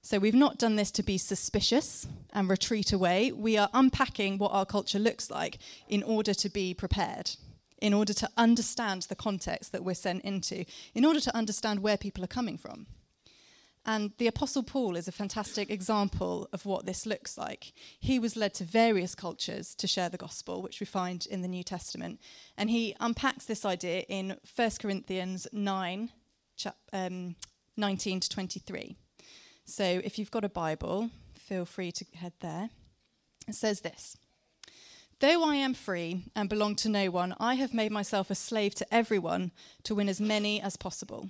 So 0.01 0.17
we've 0.17 0.33
not 0.33 0.57
done 0.57 0.75
this 0.75 0.91
to 0.91 1.03
be 1.03 1.17
suspicious 1.17 2.07
and 2.33 2.50
retreat 2.50 2.91
away. 2.91 3.31
We 3.31 3.57
are 3.57 3.69
unpacking 3.74 4.39
what 4.39 4.51
our 4.51 4.65
culture 4.65 5.00
looks 5.00 5.29
like 5.29 5.60
in 5.88 6.01
order 6.03 6.33
to 6.33 6.50
be 6.50 6.74
prepared 6.74 7.31
in 7.81 7.93
order 7.93 8.13
to 8.13 8.29
understand 8.38 9.01
the 9.03 9.15
context 9.15 9.71
that 9.71 9.83
we're 9.83 9.95
sent 9.95 10.24
into, 10.24 10.63
in 10.93 11.03
order 11.03 11.19
to 11.19 11.36
understand 11.36 11.79
where 11.79 11.98
people 11.98 12.24
are 12.24 12.27
coming 12.27 12.57
from. 12.57 12.86
And 13.85 14.11
the 14.19 14.27
Apostle 14.27 14.61
Paul 14.61 14.95
is 14.95 15.07
a 15.07 15.11
fantastic 15.11 15.71
example 15.71 16.47
of 16.53 16.65
what 16.65 16.85
this 16.85 17.07
looks 17.07 17.38
like. 17.38 17.73
He 18.00 18.19
was 18.19 18.35
led 18.35 18.53
to 18.55 18.63
various 18.63 19.15
cultures 19.15 19.73
to 19.75 19.88
share 19.88 20.09
the 20.09 20.17
gospel, 20.17 20.61
which 20.61 20.79
we 20.79 20.85
find 20.85 21.25
in 21.25 21.41
the 21.41 21.47
New 21.47 21.63
Testament. 21.63 22.21
And 22.57 22.69
he 22.69 22.95
unpacks 23.00 23.45
this 23.45 23.65
idea 23.65 24.01
in 24.01 24.38
1 24.55 24.69
Corinthians 24.79 25.47
9, 25.51 26.11
chap, 26.57 26.77
um, 26.93 27.35
19 27.75 28.19
to 28.19 28.29
23. 28.29 28.95
So 29.65 29.83
if 29.83 30.19
you've 30.19 30.31
got 30.31 30.43
a 30.43 30.50
Bible, 30.50 31.09
feel 31.33 31.65
free 31.65 31.91
to 31.91 32.05
head 32.15 32.33
there. 32.39 32.69
It 33.47 33.55
says 33.55 33.81
this 33.81 34.15
Though 35.21 35.43
I 35.43 35.55
am 35.55 35.73
free 35.73 36.25
and 36.35 36.50
belong 36.50 36.75
to 36.77 36.89
no 36.89 37.09
one, 37.09 37.35
I 37.39 37.55
have 37.55 37.73
made 37.73 37.91
myself 37.91 38.29
a 38.29 38.35
slave 38.35 38.75
to 38.75 38.93
everyone 38.93 39.51
to 39.83 39.95
win 39.95 40.09
as 40.09 40.21
many 40.21 40.61
as 40.61 40.77
possible. 40.77 41.29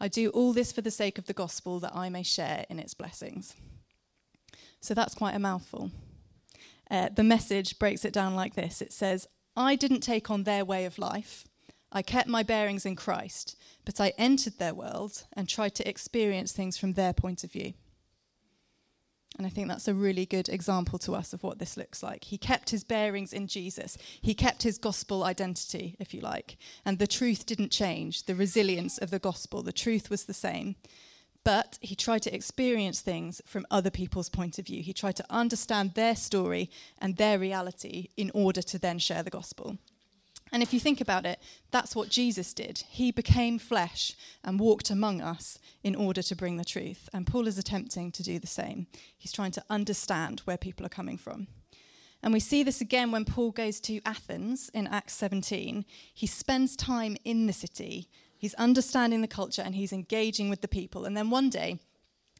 I 0.00 0.08
do 0.08 0.30
all 0.30 0.52
this 0.52 0.72
for 0.72 0.80
the 0.80 0.90
sake 0.90 1.18
of 1.18 1.26
the 1.26 1.32
gospel, 1.32 1.80
that 1.80 1.94
I 1.94 2.08
may 2.08 2.22
share 2.22 2.66
in 2.68 2.78
its 2.78 2.94
blessings. 2.94 3.54
So 4.80 4.92
that's 4.94 5.14
quite 5.14 5.34
a 5.34 5.38
mouthful. 5.38 5.90
Uh, 6.90 7.08
the 7.08 7.24
message 7.24 7.78
breaks 7.78 8.04
it 8.04 8.12
down 8.12 8.34
like 8.34 8.54
this 8.54 8.82
it 8.82 8.92
says, 8.92 9.26
I 9.56 9.76
didn't 9.76 10.00
take 10.00 10.30
on 10.30 10.42
their 10.42 10.64
way 10.64 10.84
of 10.84 10.98
life. 10.98 11.44
I 11.92 12.02
kept 12.02 12.28
my 12.28 12.42
bearings 12.42 12.84
in 12.84 12.96
Christ, 12.96 13.56
but 13.84 14.00
I 14.00 14.12
entered 14.18 14.58
their 14.58 14.74
world 14.74 15.24
and 15.32 15.48
tried 15.48 15.76
to 15.76 15.88
experience 15.88 16.52
things 16.52 16.76
from 16.76 16.94
their 16.94 17.12
point 17.12 17.44
of 17.44 17.52
view. 17.52 17.74
And 19.36 19.46
I 19.46 19.50
think 19.50 19.66
that's 19.66 19.88
a 19.88 19.94
really 19.94 20.26
good 20.26 20.48
example 20.48 20.98
to 21.00 21.14
us 21.14 21.32
of 21.32 21.42
what 21.42 21.58
this 21.58 21.76
looks 21.76 22.02
like. 22.02 22.24
He 22.24 22.38
kept 22.38 22.70
his 22.70 22.84
bearings 22.84 23.32
in 23.32 23.48
Jesus. 23.48 23.98
He 24.22 24.32
kept 24.32 24.62
his 24.62 24.78
gospel 24.78 25.24
identity, 25.24 25.96
if 25.98 26.14
you 26.14 26.20
like. 26.20 26.56
And 26.84 26.98
the 26.98 27.08
truth 27.08 27.44
didn't 27.44 27.72
change. 27.72 28.26
The 28.26 28.36
resilience 28.36 28.96
of 28.96 29.10
the 29.10 29.18
gospel, 29.18 29.62
the 29.62 29.72
truth 29.72 30.08
was 30.08 30.24
the 30.24 30.34
same. 30.34 30.76
But 31.42 31.78
he 31.82 31.94
tried 31.96 32.22
to 32.22 32.34
experience 32.34 33.00
things 33.00 33.42
from 33.44 33.66
other 33.70 33.90
people's 33.90 34.28
point 34.28 34.58
of 34.58 34.66
view. 34.66 34.82
He 34.82 34.92
tried 34.92 35.16
to 35.16 35.26
understand 35.28 35.94
their 35.94 36.16
story 36.16 36.70
and 36.98 37.16
their 37.16 37.38
reality 37.38 38.08
in 38.16 38.30
order 38.34 38.62
to 38.62 38.78
then 38.78 38.98
share 38.98 39.22
the 39.22 39.30
gospel. 39.30 39.78
And 40.54 40.62
if 40.62 40.72
you 40.72 40.78
think 40.78 41.00
about 41.00 41.26
it, 41.26 41.40
that's 41.72 41.96
what 41.96 42.10
Jesus 42.10 42.54
did. 42.54 42.84
He 42.88 43.10
became 43.10 43.58
flesh 43.58 44.14
and 44.44 44.60
walked 44.60 44.88
among 44.88 45.20
us 45.20 45.58
in 45.82 45.96
order 45.96 46.22
to 46.22 46.36
bring 46.36 46.58
the 46.58 46.64
truth. 46.64 47.08
And 47.12 47.26
Paul 47.26 47.48
is 47.48 47.58
attempting 47.58 48.12
to 48.12 48.22
do 48.22 48.38
the 48.38 48.46
same. 48.46 48.86
He's 49.18 49.32
trying 49.32 49.50
to 49.50 49.64
understand 49.68 50.42
where 50.44 50.56
people 50.56 50.86
are 50.86 50.90
coming 50.90 51.18
from. 51.18 51.48
And 52.22 52.32
we 52.32 52.38
see 52.38 52.62
this 52.62 52.80
again 52.80 53.10
when 53.10 53.24
Paul 53.24 53.50
goes 53.50 53.80
to 53.80 54.00
Athens 54.06 54.70
in 54.72 54.86
Acts 54.86 55.14
17. 55.14 55.84
He 56.14 56.26
spends 56.28 56.76
time 56.76 57.16
in 57.24 57.48
the 57.48 57.52
city, 57.52 58.08
he's 58.38 58.54
understanding 58.54 59.22
the 59.22 59.26
culture, 59.26 59.62
and 59.62 59.74
he's 59.74 59.92
engaging 59.92 60.50
with 60.50 60.60
the 60.60 60.68
people. 60.68 61.04
And 61.04 61.16
then 61.16 61.30
one 61.30 61.50
day, 61.50 61.80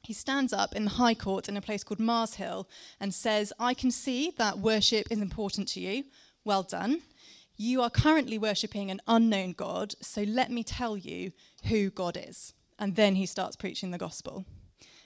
he 0.05 0.13
stands 0.13 0.53
up 0.53 0.77
in 0.77 0.85
the 0.85 0.91
High 0.93 1.15
Court 1.15 1.49
in 1.49 1.57
a 1.57 1.61
place 1.61 1.83
called 1.83 1.99
Mars 1.99 2.35
Hill 2.35 2.69
and 3.01 3.13
says, 3.13 3.53
I 3.59 3.75
can 3.75 3.91
see 3.91 4.31
that 4.39 4.61
worship 4.61 5.09
is 5.11 5.21
important 5.21 5.67
to 5.71 5.81
you. 5.81 6.05
Well 6.45 6.63
done. 6.63 7.03
You 7.57 7.83
are 7.83 7.91
currently 7.91 8.37
worshipping 8.37 8.91
an 8.91 9.01
unknown 9.07 9.53
God, 9.53 9.95
so 10.01 10.23
let 10.23 10.51
me 10.51 10.65
tell 10.65 10.97
you 10.97 11.33
who 11.65 11.91
God 11.91 12.19
is. 12.21 12.53
And 12.79 12.97
then 12.97 13.15
he 13.15 13.27
starts 13.27 13.55
preaching 13.55 13.93
the 13.93 13.99
gospel. 13.99 14.45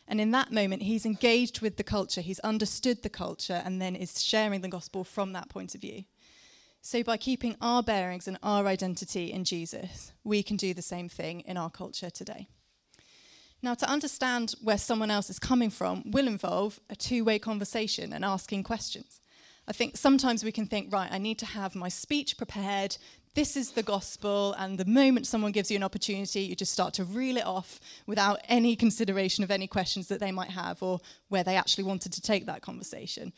And 0.07 0.19
in 0.19 0.31
that 0.31 0.51
moment, 0.51 0.83
he's 0.83 1.05
engaged 1.05 1.61
with 1.61 1.77
the 1.77 1.85
culture, 1.85 2.23
he's 2.23 2.39
understood 2.41 3.03
the 3.03 3.11
culture, 3.11 3.61
and 3.65 3.83
then 3.83 3.95
is 3.95 4.23
sharing 4.23 4.63
the 4.63 4.69
gospel 4.69 5.05
from 5.05 5.35
that 5.35 5.51
point 5.51 5.75
of 5.75 5.83
view. 5.83 6.05
So, 6.81 7.03
by 7.03 7.19
keeping 7.19 7.57
our 7.61 7.83
bearings 7.83 8.27
and 8.27 8.39
our 8.43 8.67
identity 8.67 9.31
in 9.31 9.45
Jesus, 9.45 10.13
we 10.25 10.43
can 10.43 10.57
do 10.57 10.73
the 10.73 10.81
same 10.81 11.11
thing 11.11 11.41
in 11.41 11.59
our 11.59 11.69
culture 11.69 12.09
today. 12.09 12.49
Now, 13.61 13.75
to 13.75 13.91
understand 13.91 14.55
where 14.63 14.79
someone 14.79 15.11
else 15.11 15.29
is 15.29 15.39
coming 15.39 15.69
from 15.69 16.11
will 16.11 16.29
involve 16.29 16.81
a 16.89 16.97
two 16.97 17.25
way 17.25 17.39
conversation 17.39 18.15
and 18.15 18.25
asking 18.25 18.63
questions. 18.63 19.21
I 19.69 19.73
think 19.73 19.99
sometimes 19.99 20.43
we 20.43 20.51
can 20.51 20.67
think, 20.67 20.91
right, 20.91 21.13
I 21.13 21.19
need 21.19 21.39
to 21.41 21.47
have 21.47 21.75
my 21.75 21.91
speech 21.91 22.39
prepared. 22.39 22.97
This 23.35 23.55
is 23.55 23.73
the 23.73 23.83
gospel. 23.83 24.55
And 24.59 24.79
the 24.79 24.87
moment 24.87 25.27
someone 25.27 25.53
gives 25.53 25.71
you 25.71 25.77
an 25.77 25.83
opportunity, 25.83 26.41
you 26.41 26.57
just 26.57 26.73
start 26.73 26.95
to 26.95 27.05
reel 27.05 27.37
it 27.37 27.45
off 27.45 27.79
without 28.07 28.41
any 28.49 28.75
consideration 28.75 29.45
of 29.45 29.51
any 29.51 29.67
questions 29.67 30.09
that 30.09 30.21
they 30.21 30.33
might 30.33 30.51
have 30.51 30.83
or 30.83 31.01
where 31.29 31.45
they 31.45 31.55
actually 31.55 31.85
wanted 31.85 32.15
to 32.15 32.23
take 32.23 32.47
that 32.47 32.63
conversation. 32.63 33.35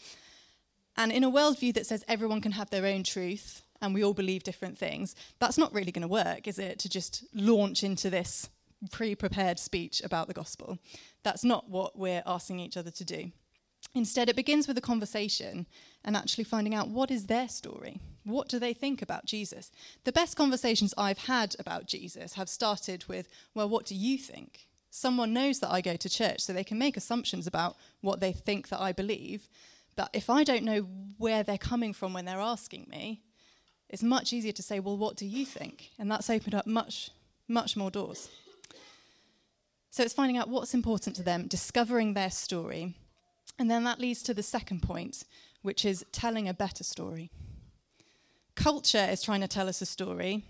And 0.96 1.10
in 1.10 1.24
a 1.24 1.30
worldview 1.30 1.74
that 1.74 1.86
says 1.86 2.04
everyone 2.06 2.40
can 2.40 2.52
have 2.52 2.70
their 2.70 2.86
own 2.86 3.02
truth 3.02 3.62
and 3.82 3.92
we 3.92 4.04
all 4.04 4.14
believe 4.14 4.44
different 4.44 4.78
things, 4.78 5.16
that's 5.40 5.58
not 5.58 5.74
really 5.74 5.90
going 5.90 6.02
to 6.02 6.08
work, 6.08 6.46
is 6.46 6.60
it? 6.60 6.78
To 6.80 6.88
just 6.88 7.24
launch 7.34 7.82
into 7.82 8.08
this 8.08 8.48
pre 8.92 9.16
prepared 9.16 9.58
speech 9.58 10.00
about 10.04 10.28
the 10.28 10.34
gospel. 10.34 10.78
That's 11.24 11.42
not 11.42 11.68
what 11.68 11.98
we're 11.98 12.22
asking 12.24 12.60
each 12.60 12.76
other 12.76 12.92
to 12.92 13.04
do. 13.04 13.32
Instead, 13.94 14.28
it 14.28 14.36
begins 14.36 14.68
with 14.68 14.78
a 14.78 14.82
conversation 14.82 15.66
and 16.04 16.16
actually 16.16 16.44
finding 16.44 16.74
out 16.74 16.88
what 16.88 17.10
is 17.10 17.26
their 17.26 17.48
story. 17.48 18.00
What 18.24 18.48
do 18.48 18.58
they 18.58 18.72
think 18.72 19.02
about 19.02 19.24
Jesus? 19.24 19.72
The 20.04 20.12
best 20.12 20.36
conversations 20.36 20.94
I've 20.96 21.18
had 21.18 21.56
about 21.58 21.86
Jesus 21.86 22.34
have 22.34 22.48
started 22.48 23.04
with, 23.08 23.28
well, 23.54 23.68
what 23.68 23.86
do 23.86 23.94
you 23.94 24.16
think? 24.16 24.68
Someone 24.90 25.32
knows 25.32 25.60
that 25.60 25.72
I 25.72 25.80
go 25.80 25.96
to 25.96 26.08
church, 26.08 26.40
so 26.40 26.52
they 26.52 26.64
can 26.64 26.78
make 26.78 26.96
assumptions 26.96 27.46
about 27.46 27.76
what 28.00 28.20
they 28.20 28.32
think 28.32 28.68
that 28.68 28.80
I 28.80 28.92
believe. 28.92 29.48
But 29.96 30.10
if 30.12 30.30
I 30.30 30.44
don't 30.44 30.64
know 30.64 30.86
where 31.18 31.42
they're 31.42 31.58
coming 31.58 31.92
from 31.92 32.12
when 32.12 32.24
they're 32.24 32.38
asking 32.38 32.86
me, 32.90 33.22
it's 33.88 34.02
much 34.02 34.32
easier 34.32 34.52
to 34.52 34.62
say, 34.62 34.78
well, 34.78 34.96
what 34.96 35.16
do 35.16 35.26
you 35.26 35.44
think? 35.44 35.90
And 35.98 36.10
that's 36.10 36.30
opened 36.30 36.54
up 36.54 36.66
much, 36.66 37.10
much 37.48 37.76
more 37.76 37.90
doors. 37.90 38.28
So 39.90 40.04
it's 40.04 40.14
finding 40.14 40.36
out 40.36 40.48
what's 40.48 40.74
important 40.74 41.16
to 41.16 41.24
them, 41.24 41.48
discovering 41.48 42.14
their 42.14 42.30
story, 42.30 42.94
and 43.60 43.70
then 43.70 43.84
that 43.84 44.00
leads 44.00 44.22
to 44.22 44.32
the 44.32 44.42
second 44.42 44.80
point, 44.80 45.24
which 45.60 45.84
is 45.84 46.02
telling 46.12 46.48
a 46.48 46.54
better 46.54 46.82
story. 46.82 47.30
Culture 48.54 49.06
is 49.10 49.22
trying 49.22 49.42
to 49.42 49.48
tell 49.48 49.68
us 49.68 49.82
a 49.82 49.86
story 49.86 50.44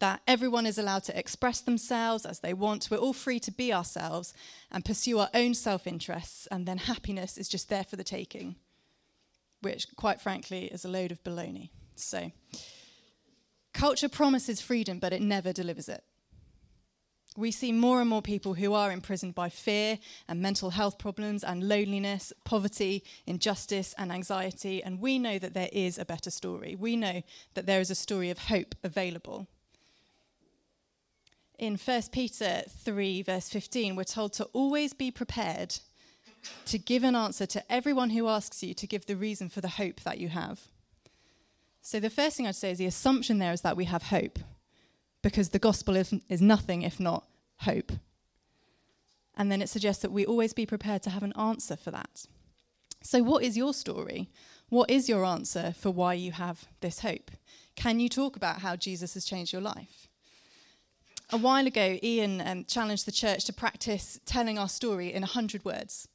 that 0.00 0.20
everyone 0.26 0.66
is 0.66 0.76
allowed 0.76 1.04
to 1.04 1.16
express 1.16 1.60
themselves 1.60 2.26
as 2.26 2.40
they 2.40 2.52
want. 2.52 2.88
We're 2.90 2.96
all 2.96 3.12
free 3.12 3.38
to 3.38 3.52
be 3.52 3.72
ourselves 3.72 4.34
and 4.68 4.84
pursue 4.84 5.20
our 5.20 5.30
own 5.32 5.54
self 5.54 5.86
interests, 5.86 6.48
and 6.50 6.66
then 6.66 6.78
happiness 6.78 7.38
is 7.38 7.48
just 7.48 7.68
there 7.68 7.84
for 7.84 7.94
the 7.94 8.02
taking, 8.02 8.56
which, 9.60 9.86
quite 9.94 10.20
frankly, 10.20 10.64
is 10.64 10.84
a 10.84 10.88
load 10.88 11.12
of 11.12 11.22
baloney. 11.22 11.70
So, 11.94 12.32
culture 13.72 14.08
promises 14.08 14.60
freedom, 14.60 14.98
but 14.98 15.12
it 15.12 15.22
never 15.22 15.52
delivers 15.52 15.88
it. 15.88 16.02
We 17.36 17.52
see 17.52 17.70
more 17.70 18.00
and 18.00 18.10
more 18.10 18.22
people 18.22 18.54
who 18.54 18.74
are 18.74 18.90
imprisoned 18.90 19.34
by 19.34 19.50
fear 19.50 19.98
and 20.28 20.42
mental 20.42 20.70
health 20.70 20.98
problems 20.98 21.44
and 21.44 21.68
loneliness, 21.68 22.32
poverty, 22.44 23.04
injustice, 23.24 23.94
and 23.96 24.10
anxiety. 24.10 24.82
And 24.82 25.00
we 25.00 25.18
know 25.18 25.38
that 25.38 25.54
there 25.54 25.68
is 25.72 25.96
a 25.96 26.04
better 26.04 26.30
story. 26.30 26.74
We 26.74 26.96
know 26.96 27.22
that 27.54 27.66
there 27.66 27.80
is 27.80 27.90
a 27.90 27.94
story 27.94 28.30
of 28.30 28.38
hope 28.38 28.74
available. 28.82 29.46
In 31.56 31.76
1 31.76 32.02
Peter 32.10 32.62
3, 32.68 33.22
verse 33.22 33.48
15, 33.48 33.94
we're 33.94 34.04
told 34.04 34.32
to 34.34 34.44
always 34.46 34.92
be 34.92 35.10
prepared 35.10 35.78
to 36.66 36.78
give 36.78 37.04
an 37.04 37.14
answer 37.14 37.46
to 37.46 37.72
everyone 37.72 38.10
who 38.10 38.26
asks 38.26 38.62
you 38.62 38.74
to 38.74 38.86
give 38.86 39.06
the 39.06 39.16
reason 39.16 39.48
for 39.48 39.60
the 39.60 39.68
hope 39.68 40.00
that 40.00 40.18
you 40.18 40.30
have. 40.30 40.62
So, 41.82 42.00
the 42.00 42.10
first 42.10 42.36
thing 42.36 42.46
I'd 42.46 42.56
say 42.56 42.72
is 42.72 42.78
the 42.78 42.86
assumption 42.86 43.38
there 43.38 43.52
is 43.52 43.60
that 43.60 43.76
we 43.76 43.84
have 43.84 44.04
hope 44.04 44.38
because 45.22 45.50
the 45.50 45.58
gospel 45.58 45.96
is, 45.96 46.14
is 46.28 46.40
nothing 46.40 46.82
if 46.82 46.98
not 46.98 47.26
hope. 47.58 47.92
And 49.36 49.50
then 49.50 49.62
it 49.62 49.68
suggests 49.68 50.02
that 50.02 50.12
we 50.12 50.26
always 50.26 50.52
be 50.52 50.66
prepared 50.66 51.02
to 51.04 51.10
have 51.10 51.22
an 51.22 51.32
answer 51.32 51.76
for 51.76 51.90
that. 51.90 52.26
So, 53.02 53.22
what 53.22 53.42
is 53.42 53.56
your 53.56 53.72
story? 53.72 54.28
What 54.68 54.90
is 54.90 55.08
your 55.08 55.24
answer 55.24 55.74
for 55.76 55.90
why 55.90 56.14
you 56.14 56.32
have 56.32 56.66
this 56.80 57.00
hope? 57.00 57.30
Can 57.74 57.98
you 57.98 58.08
talk 58.08 58.36
about 58.36 58.60
how 58.60 58.76
Jesus 58.76 59.14
has 59.14 59.24
changed 59.24 59.52
your 59.52 59.62
life? 59.62 60.08
A 61.30 61.36
while 61.36 61.66
ago, 61.66 61.98
Ian 62.02 62.40
um, 62.46 62.64
challenged 62.64 63.06
the 63.06 63.12
church 63.12 63.44
to 63.44 63.52
practice 63.52 64.20
telling 64.26 64.58
our 64.58 64.68
story 64.68 65.12
in 65.12 65.22
100 65.22 65.64
words, 65.64 66.08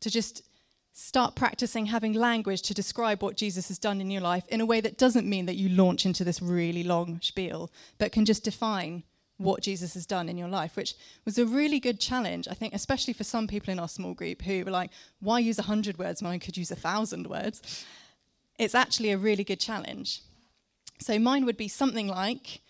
to 0.00 0.10
just 0.10 0.42
start 0.92 1.34
practicing 1.34 1.86
having 1.86 2.12
language 2.12 2.62
to 2.62 2.74
describe 2.74 3.22
what 3.22 3.36
Jesus 3.36 3.68
has 3.68 3.78
done 3.78 4.00
in 4.00 4.10
your 4.10 4.20
life 4.20 4.46
in 4.48 4.60
a 4.60 4.66
way 4.66 4.80
that 4.80 4.98
doesn't 4.98 5.28
mean 5.28 5.46
that 5.46 5.56
you 5.56 5.68
launch 5.68 6.04
into 6.04 6.22
this 6.22 6.42
really 6.42 6.84
long 6.84 7.18
spiel, 7.22 7.70
but 7.98 8.12
can 8.12 8.24
just 8.24 8.44
define 8.44 9.02
what 9.38 9.62
Jesus 9.62 9.94
has 9.94 10.06
done 10.06 10.28
in 10.28 10.38
your 10.38 10.48
life, 10.48 10.76
which 10.76 10.94
was 11.24 11.38
a 11.38 11.46
really 11.46 11.80
good 11.80 11.98
challenge, 11.98 12.46
I 12.48 12.54
think, 12.54 12.74
especially 12.74 13.14
for 13.14 13.24
some 13.24 13.48
people 13.48 13.72
in 13.72 13.78
our 13.78 13.88
small 13.88 14.14
group 14.14 14.42
who 14.42 14.64
were 14.64 14.70
like, 14.70 14.90
why 15.20 15.38
use 15.38 15.58
100 15.58 15.98
words 15.98 16.22
when 16.22 16.32
I 16.32 16.38
could 16.38 16.56
use 16.56 16.70
1,000 16.70 17.26
words? 17.26 17.84
It's 18.58 18.74
actually 18.74 19.10
a 19.10 19.18
really 19.18 19.44
good 19.44 19.58
challenge. 19.58 20.20
So 21.00 21.18
mine 21.18 21.44
would 21.46 21.56
be 21.56 21.68
something 21.68 22.06
like 22.06 22.60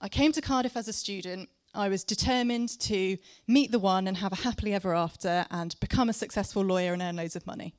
I 0.00 0.08
came 0.08 0.32
to 0.32 0.40
Cardiff 0.40 0.76
as 0.76 0.88
a 0.88 0.92
student. 0.92 1.48
I 1.74 1.88
was 1.88 2.02
determined 2.02 2.78
to 2.80 3.16
meet 3.46 3.70
the 3.70 3.78
one 3.78 4.08
and 4.08 4.16
have 4.16 4.32
a 4.32 4.36
happily 4.36 4.74
ever 4.74 4.94
after 4.94 5.46
and 5.50 5.78
become 5.80 6.08
a 6.08 6.14
successful 6.14 6.62
lawyer 6.62 6.92
and 6.92 7.02
earn 7.02 7.16
loads 7.16 7.36
of 7.36 7.46
money. 7.46 7.74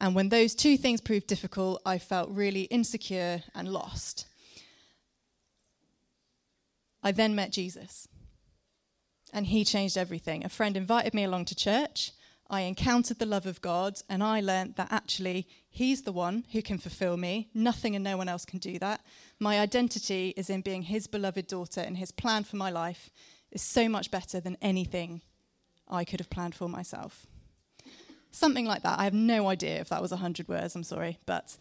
And 0.00 0.14
when 0.14 0.28
those 0.28 0.54
two 0.54 0.76
things 0.76 1.00
proved 1.00 1.26
difficult, 1.26 1.82
I 1.84 1.98
felt 1.98 2.30
really 2.30 2.62
insecure 2.62 3.42
and 3.54 3.68
lost. 3.68 4.26
I 7.02 7.12
then 7.12 7.34
met 7.34 7.52
Jesus. 7.52 8.08
And 9.32 9.46
he 9.46 9.64
changed 9.64 9.98
everything. 9.98 10.44
A 10.44 10.48
friend 10.48 10.76
invited 10.76 11.12
me 11.12 11.24
along 11.24 11.46
to 11.46 11.54
church. 11.54 12.12
I 12.50 12.62
encountered 12.62 13.18
the 13.18 13.26
love 13.26 13.46
of 13.46 13.60
God, 13.60 14.00
and 14.08 14.22
I 14.22 14.40
learned 14.40 14.76
that 14.76 14.88
actually 14.90 15.46
He's 15.68 16.02
the 16.02 16.12
one 16.12 16.44
who 16.52 16.62
can 16.62 16.78
fulfill 16.78 17.16
me. 17.16 17.50
Nothing 17.52 17.94
and 17.94 18.02
no 18.02 18.16
one 18.16 18.28
else 18.28 18.46
can 18.46 18.58
do 18.58 18.78
that. 18.78 19.02
My 19.38 19.60
identity 19.60 20.32
is 20.36 20.48
in 20.48 20.62
being 20.62 20.82
His 20.82 21.06
beloved 21.06 21.46
daughter, 21.46 21.80
and 21.80 21.98
His 21.98 22.10
plan 22.10 22.44
for 22.44 22.56
my 22.56 22.70
life 22.70 23.10
is 23.50 23.62
so 23.62 23.88
much 23.88 24.10
better 24.10 24.40
than 24.40 24.56
anything 24.62 25.20
I 25.88 26.04
could 26.04 26.20
have 26.20 26.30
planned 26.30 26.54
for 26.54 26.68
myself. 26.68 27.26
Something 28.30 28.64
like 28.64 28.82
that. 28.82 28.98
I 28.98 29.04
have 29.04 29.14
no 29.14 29.48
idea 29.48 29.80
if 29.80 29.90
that 29.90 30.02
was 30.02 30.10
100 30.10 30.48
words, 30.48 30.74
I'm 30.74 30.84
sorry, 30.84 31.18
but 31.26 31.56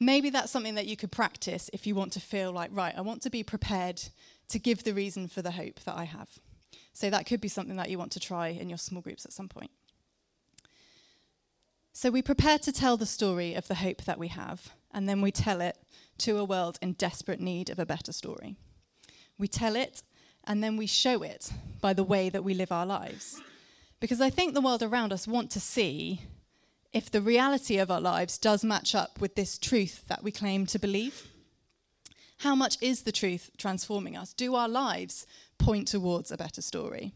maybe 0.00 0.30
that's 0.30 0.52
something 0.52 0.74
that 0.74 0.86
you 0.86 0.96
could 0.96 1.12
practice 1.12 1.68
if 1.72 1.86
you 1.86 1.94
want 1.94 2.12
to 2.14 2.20
feel 2.20 2.50
like, 2.52 2.70
right, 2.72 2.94
I 2.96 3.02
want 3.02 3.22
to 3.22 3.30
be 3.30 3.42
prepared 3.42 4.02
to 4.48 4.58
give 4.58 4.84
the 4.84 4.94
reason 4.94 5.28
for 5.28 5.42
the 5.42 5.52
hope 5.52 5.80
that 5.80 5.96
I 5.96 6.04
have. 6.04 6.28
So 6.92 7.10
that 7.10 7.26
could 7.26 7.40
be 7.40 7.48
something 7.48 7.76
that 7.76 7.90
you 7.90 7.98
want 7.98 8.12
to 8.12 8.20
try 8.20 8.48
in 8.48 8.68
your 8.68 8.78
small 8.78 9.02
groups 9.02 9.24
at 9.24 9.32
some 9.32 9.48
point. 9.48 9.70
So 12.00 12.12
we 12.12 12.22
prepare 12.22 12.60
to 12.60 12.70
tell 12.70 12.96
the 12.96 13.06
story 13.06 13.54
of 13.54 13.66
the 13.66 13.74
hope 13.74 14.04
that 14.04 14.20
we 14.20 14.28
have, 14.28 14.72
and 14.94 15.08
then 15.08 15.20
we 15.20 15.32
tell 15.32 15.60
it 15.60 15.76
to 16.18 16.38
a 16.38 16.44
world 16.44 16.78
in 16.80 16.92
desperate 16.92 17.40
need 17.40 17.70
of 17.70 17.80
a 17.80 17.84
better 17.84 18.12
story. 18.12 18.54
We 19.36 19.48
tell 19.48 19.74
it, 19.74 20.04
and 20.44 20.62
then 20.62 20.76
we 20.76 20.86
show 20.86 21.24
it 21.24 21.52
by 21.80 21.94
the 21.94 22.04
way 22.04 22.28
that 22.28 22.44
we 22.44 22.54
live 22.54 22.70
our 22.70 22.86
lives. 22.86 23.42
Because 23.98 24.20
I 24.20 24.30
think 24.30 24.54
the 24.54 24.60
world 24.60 24.80
around 24.80 25.12
us 25.12 25.26
want 25.26 25.50
to 25.50 25.58
see 25.58 26.20
if 26.92 27.10
the 27.10 27.20
reality 27.20 27.78
of 27.78 27.90
our 27.90 28.00
lives 28.00 28.38
does 28.38 28.62
match 28.62 28.94
up 28.94 29.20
with 29.20 29.34
this 29.34 29.58
truth 29.58 30.06
that 30.06 30.22
we 30.22 30.30
claim 30.30 30.66
to 30.66 30.78
believe. 30.78 31.26
How 32.38 32.54
much 32.54 32.76
is 32.80 33.02
the 33.02 33.10
truth 33.10 33.50
transforming 33.58 34.16
us? 34.16 34.32
Do 34.34 34.54
our 34.54 34.68
lives 34.68 35.26
point 35.58 35.88
towards 35.88 36.30
a 36.30 36.36
better 36.36 36.62
story? 36.62 37.12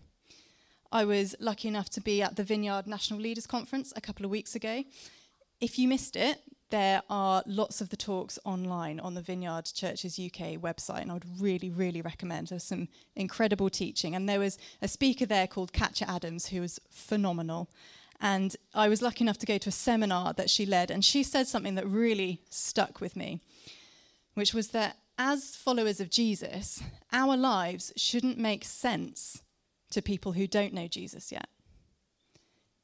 I 0.93 1.07
was 1.07 1.35
lucky 1.41 1.69
enough 1.69 1.89
to 1.91 2.03
be 2.03 2.21
at 2.21 2.37
the 2.37 2.45
Vineyard 2.45 2.87
National 2.87 3.19
Leaders 3.19 3.47
Conference 3.47 3.95
a 3.97 4.01
couple 4.03 4.27
of 4.27 4.31
weeks 4.31 4.55
ago. 4.55 4.85
If 5.59 5.79
you 5.79 5.89
missed 5.89 6.17
it, 6.17 6.43
there 6.69 7.03
are 7.09 7.43
lots 7.47 7.81
of 7.81 7.89
the 7.89 7.97
talks 7.97 8.39
online 8.45 9.01
on 9.01 9.15
the 9.15 9.23
Vineyard 9.23 9.65
Churches 9.75 10.19
UK 10.19 10.61
website, 10.61 11.01
and 11.01 11.11
I 11.11 11.15
would 11.15 11.41
really, 11.41 11.71
really 11.71 12.03
recommend. 12.03 12.49
There's 12.49 12.65
some 12.65 12.89
incredible 13.17 13.71
teaching, 13.71 14.15
and 14.15 14.29
there 14.29 14.39
was 14.39 14.59
a 14.83 14.89
speaker 14.89 15.25
there 15.25 15.47
called 15.47 15.73
Katia 15.73 16.11
Adams 16.11 16.49
who 16.49 16.61
was 16.61 16.79
phenomenal. 16.91 17.71
And 18.21 18.55
I 18.75 18.91
was 18.91 19.01
lucky 19.01 19.25
enough 19.25 19.39
to 19.39 19.47
go 19.47 19.57
to 19.57 19.71
a 19.71 19.73
seminar 19.73 20.35
that 20.35 20.51
she 20.51 20.67
led, 20.67 20.91
and 20.91 21.03
she 21.03 21.23
said 21.23 21.49
something 21.49 21.75
that 21.77 21.87
really 21.87 22.43
stuck 22.51 23.01
with 23.01 23.17
me, 23.17 23.41
which 24.35 24.53
was 24.53 24.69
that 24.69 24.99
as 25.17 25.57
followers 25.57 26.01
of 26.01 26.11
Jesus, 26.11 26.83
our 27.13 27.35
lives 27.35 27.95
shouldn't 27.97 28.37
make 28.37 28.65
sense 28.65 29.43
to 29.93 30.03
people 30.03 30.33
who 30.33 30.47
don't 30.47 30.75
know 30.75 30.89
Jesus 30.89 31.33
yet. 31.33 31.49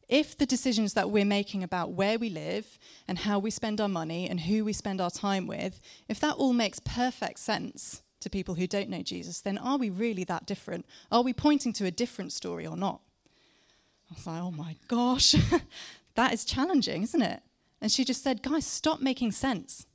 If 0.09 0.39
the 0.39 0.47
decisions 0.47 0.95
that 0.95 1.11
we're 1.11 1.25
making 1.25 1.63
about 1.63 1.93
where 1.93 2.19
we 2.19 2.31
live 2.31 2.79
and 3.07 3.19
how 3.19 3.39
we 3.39 3.51
spend 3.51 3.81
our 3.81 3.89
money 3.89 4.29
and 4.29 4.41
who 4.41 4.65
we 4.65 4.73
spend 4.73 5.01
our 5.01 5.11
time 5.11 5.47
with, 5.47 5.83
if 6.09 6.19
that 6.21 6.37
all 6.37 6.55
makes 6.55 6.79
perfect 6.79 7.39
sense 7.41 8.03
to 8.21 8.31
people 8.31 8.55
who 8.55 8.67
don't 8.67 8.89
know 8.89 9.03
Jesus, 9.03 9.41
then 9.41 9.59
are 9.59 9.77
we 9.77 9.91
really 9.91 10.25
that 10.25 10.47
different? 10.47 10.87
Are 11.13 11.23
we 11.23 11.35
pointing 11.35 11.75
to 11.75 11.85
a 11.85 11.91
different 11.91 12.33
story 12.33 12.67
or 12.67 12.77
not? 12.77 13.01
I 14.11 14.15
was 14.15 14.27
like, 14.27 14.43
oh 14.43 14.51
my 14.51 14.77
gosh, 14.89 15.35
that 16.15 16.33
is 16.33 16.47
challenging, 16.47 17.03
isn't 17.03 17.23
it? 17.23 17.43
And 17.81 17.93
she 17.93 18.05
just 18.05 18.23
said, 18.23 18.43
guys, 18.43 18.67
stop 18.67 19.01
making 19.01 19.33
sense. 19.33 19.87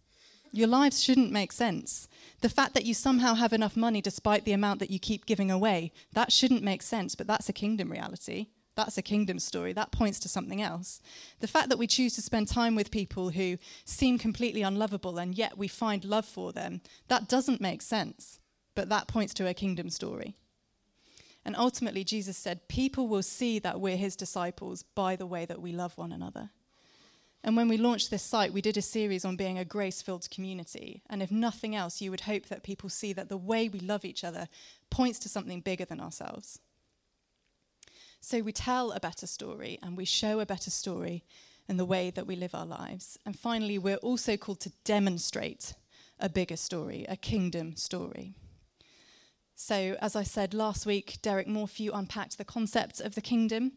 Your 0.55 0.67
lives 0.67 1.01
shouldn't 1.03 1.31
make 1.31 1.51
sense. 1.51 2.07
The 2.41 2.47
fact 2.47 2.75
that 2.75 2.85
you 2.85 2.93
somehow 2.93 3.33
have 3.33 3.53
enough 3.53 3.75
money 3.75 4.01
despite 4.01 4.45
the 4.45 4.53
amount 4.53 4.79
that 4.79 4.91
you 4.91 4.99
keep 4.99 5.25
giving 5.25 5.49
away, 5.49 5.91
that 6.13 6.31
shouldn't 6.31 6.61
make 6.61 6.83
sense, 6.83 7.15
but 7.15 7.25
that's 7.25 7.49
a 7.49 7.53
kingdom 7.53 7.91
reality. 7.91 8.49
That's 8.75 8.97
a 8.99 9.01
kingdom 9.01 9.39
story. 9.39 9.73
That 9.73 9.91
points 9.91 10.19
to 10.19 10.29
something 10.29 10.61
else. 10.61 11.01
The 11.39 11.47
fact 11.47 11.69
that 11.69 11.79
we 11.79 11.87
choose 11.87 12.13
to 12.15 12.21
spend 12.21 12.47
time 12.47 12.75
with 12.75 12.91
people 12.91 13.31
who 13.31 13.57
seem 13.83 14.19
completely 14.19 14.61
unlovable 14.61 15.17
and 15.17 15.33
yet 15.33 15.57
we 15.57 15.67
find 15.67 16.05
love 16.05 16.25
for 16.25 16.53
them, 16.53 16.81
that 17.07 17.27
doesn't 17.27 17.59
make 17.59 17.81
sense, 17.81 18.39
but 18.75 18.89
that 18.89 19.07
points 19.07 19.33
to 19.35 19.47
a 19.47 19.55
kingdom 19.55 19.89
story. 19.89 20.35
And 21.43 21.55
ultimately, 21.55 22.03
Jesus 22.03 22.37
said, 22.37 22.67
People 22.67 23.07
will 23.07 23.23
see 23.23 23.57
that 23.57 23.81
we're 23.81 23.97
his 23.97 24.15
disciples 24.15 24.83
by 24.83 25.15
the 25.15 25.25
way 25.25 25.45
that 25.45 25.61
we 25.61 25.71
love 25.71 25.97
one 25.97 26.11
another. 26.11 26.51
And 27.43 27.57
when 27.57 27.67
we 27.67 27.77
launched 27.77 28.09
this 28.09 28.23
site, 28.23 28.53
we 28.53 28.61
did 28.61 28.77
a 28.77 28.81
series 28.81 29.25
on 29.25 29.35
being 29.35 29.57
a 29.57 29.65
grace 29.65 30.01
filled 30.01 30.29
community. 30.29 31.01
And 31.09 31.21
if 31.21 31.29
nothing 31.29 31.75
else, 31.75 32.01
you 32.01 32.09
would 32.09 32.21
hope 32.21 32.45
that 32.47 32.63
people 32.63 32.89
see 32.89 33.11
that 33.13 33.27
the 33.27 33.37
way 33.37 33.67
we 33.67 33.79
love 33.79 34.05
each 34.05 34.23
other 34.23 34.47
points 34.89 35.19
to 35.19 35.29
something 35.29 35.59
bigger 35.59 35.83
than 35.83 35.99
ourselves. 35.99 36.59
So 38.21 38.39
we 38.39 38.53
tell 38.53 38.91
a 38.91 39.01
better 39.01 39.27
story 39.27 39.77
and 39.83 39.97
we 39.97 40.05
show 40.05 40.39
a 40.39 40.45
better 40.45 40.71
story 40.71 41.25
in 41.67 41.75
the 41.75 41.85
way 41.85 42.09
that 42.11 42.27
we 42.27 42.37
live 42.37 42.55
our 42.55 42.65
lives. 42.65 43.17
And 43.25 43.37
finally, 43.37 43.77
we're 43.77 43.97
also 43.97 44.37
called 44.37 44.61
to 44.61 44.71
demonstrate 44.85 45.73
a 46.19 46.29
bigger 46.29 46.55
story, 46.55 47.05
a 47.09 47.17
kingdom 47.17 47.75
story. 47.75 48.33
So, 49.55 49.97
as 50.01 50.15
I 50.15 50.23
said 50.23 50.53
last 50.53 50.85
week, 50.85 51.19
Derek 51.21 51.47
Morphew 51.47 51.91
unpacked 51.93 52.37
the 52.37 52.45
concept 52.45 53.01
of 53.01 53.15
the 53.15 53.21
kingdom 53.21 53.73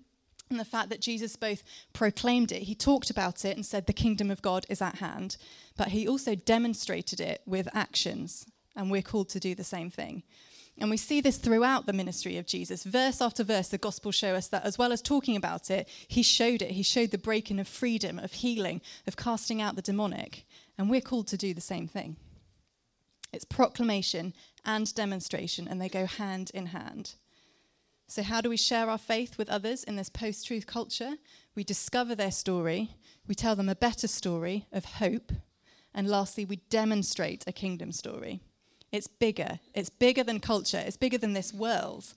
and 0.48 0.60
the 0.60 0.64
fact 0.64 0.90
that 0.90 1.00
Jesus 1.00 1.36
both 1.36 1.62
proclaimed 1.92 2.52
it, 2.52 2.62
he 2.62 2.74
talked 2.74 3.10
about 3.10 3.44
it 3.44 3.56
and 3.56 3.66
said 3.66 3.86
the 3.86 3.92
kingdom 3.92 4.30
of 4.30 4.42
God 4.42 4.64
is 4.68 4.80
at 4.80 4.96
hand, 4.96 5.36
but 5.76 5.88
he 5.88 6.06
also 6.06 6.34
demonstrated 6.34 7.20
it 7.20 7.42
with 7.46 7.68
actions, 7.74 8.46
and 8.74 8.90
we're 8.90 9.02
called 9.02 9.28
to 9.30 9.40
do 9.40 9.54
the 9.54 9.64
same 9.64 9.90
thing. 9.90 10.22
And 10.78 10.90
we 10.90 10.98
see 10.98 11.22
this 11.22 11.38
throughout 11.38 11.86
the 11.86 11.94
ministry 11.94 12.36
of 12.36 12.46
Jesus. 12.46 12.84
Verse 12.84 13.22
after 13.22 13.42
verse, 13.42 13.68
the 13.68 13.78
Gospels 13.78 14.14
show 14.14 14.34
us 14.34 14.48
that 14.48 14.64
as 14.64 14.76
well 14.76 14.92
as 14.92 15.00
talking 15.00 15.34
about 15.34 15.70
it, 15.70 15.88
he 16.06 16.22
showed 16.22 16.60
it. 16.60 16.72
He 16.72 16.82
showed 16.82 17.12
the 17.12 17.18
breaking 17.18 17.58
of 17.58 17.66
freedom, 17.66 18.18
of 18.18 18.34
healing, 18.34 18.82
of 19.06 19.16
casting 19.16 19.62
out 19.62 19.74
the 19.74 19.82
demonic. 19.82 20.44
And 20.76 20.90
we're 20.90 21.00
called 21.00 21.28
to 21.28 21.38
do 21.38 21.54
the 21.54 21.62
same 21.62 21.88
thing. 21.88 22.16
It's 23.32 23.44
proclamation 23.44 24.34
and 24.66 24.94
demonstration, 24.94 25.66
and 25.66 25.80
they 25.80 25.88
go 25.88 26.04
hand 26.04 26.50
in 26.52 26.66
hand. 26.66 27.14
So, 28.08 28.22
how 28.22 28.40
do 28.40 28.48
we 28.48 28.56
share 28.56 28.88
our 28.88 28.98
faith 28.98 29.36
with 29.36 29.48
others 29.48 29.82
in 29.82 29.96
this 29.96 30.08
post 30.08 30.46
truth 30.46 30.66
culture? 30.66 31.14
We 31.56 31.64
discover 31.64 32.14
their 32.14 32.30
story, 32.30 32.90
we 33.26 33.34
tell 33.34 33.56
them 33.56 33.68
a 33.68 33.74
better 33.74 34.06
story 34.06 34.66
of 34.72 34.84
hope, 34.84 35.32
and 35.92 36.08
lastly, 36.08 36.44
we 36.44 36.56
demonstrate 36.70 37.42
a 37.46 37.52
kingdom 37.52 37.90
story. 37.90 38.40
It's 38.92 39.08
bigger, 39.08 39.58
it's 39.74 39.90
bigger 39.90 40.22
than 40.22 40.38
culture, 40.38 40.82
it's 40.84 40.96
bigger 40.96 41.18
than 41.18 41.32
this 41.32 41.52
world. 41.52 42.14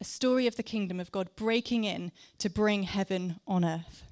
A 0.00 0.04
story 0.04 0.48
of 0.48 0.56
the 0.56 0.64
kingdom 0.64 0.98
of 0.98 1.12
God 1.12 1.28
breaking 1.36 1.84
in 1.84 2.10
to 2.38 2.50
bring 2.50 2.82
heaven 2.82 3.38
on 3.46 3.64
earth. 3.64 4.02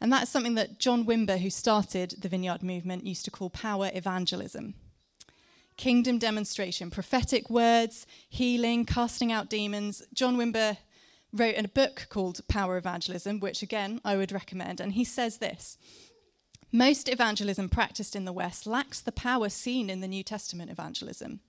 And 0.00 0.12
that's 0.12 0.30
something 0.30 0.56
that 0.56 0.80
John 0.80 1.06
Wimber, 1.06 1.38
who 1.38 1.50
started 1.50 2.16
the 2.20 2.28
Vineyard 2.28 2.62
movement, 2.62 3.06
used 3.06 3.24
to 3.26 3.30
call 3.30 3.48
power 3.48 3.90
evangelism 3.94 4.74
kingdom 5.76 6.18
demonstration, 6.18 6.90
prophetic 6.90 7.50
words, 7.50 8.06
healing, 8.28 8.84
casting 8.84 9.32
out 9.32 9.50
demons. 9.50 10.02
John 10.12 10.36
Wimber 10.36 10.78
wrote 11.32 11.56
a 11.58 11.68
book 11.68 12.06
called 12.08 12.46
Power 12.48 12.76
Evangelism, 12.76 13.40
which 13.40 13.62
again 13.62 14.00
I 14.04 14.16
would 14.16 14.32
recommend. 14.32 14.80
And 14.80 14.92
he 14.92 15.04
says 15.04 15.38
this 15.38 15.78
Most 16.72 17.08
evangelism 17.08 17.68
practiced 17.68 18.16
in 18.16 18.24
the 18.24 18.32
West 18.32 18.66
lacks 18.66 19.00
the 19.00 19.12
power 19.12 19.48
seen 19.48 19.90
in 19.90 20.00
the 20.00 20.08
New 20.08 20.22
Testament 20.22 20.70
evangelism. 20.70 21.40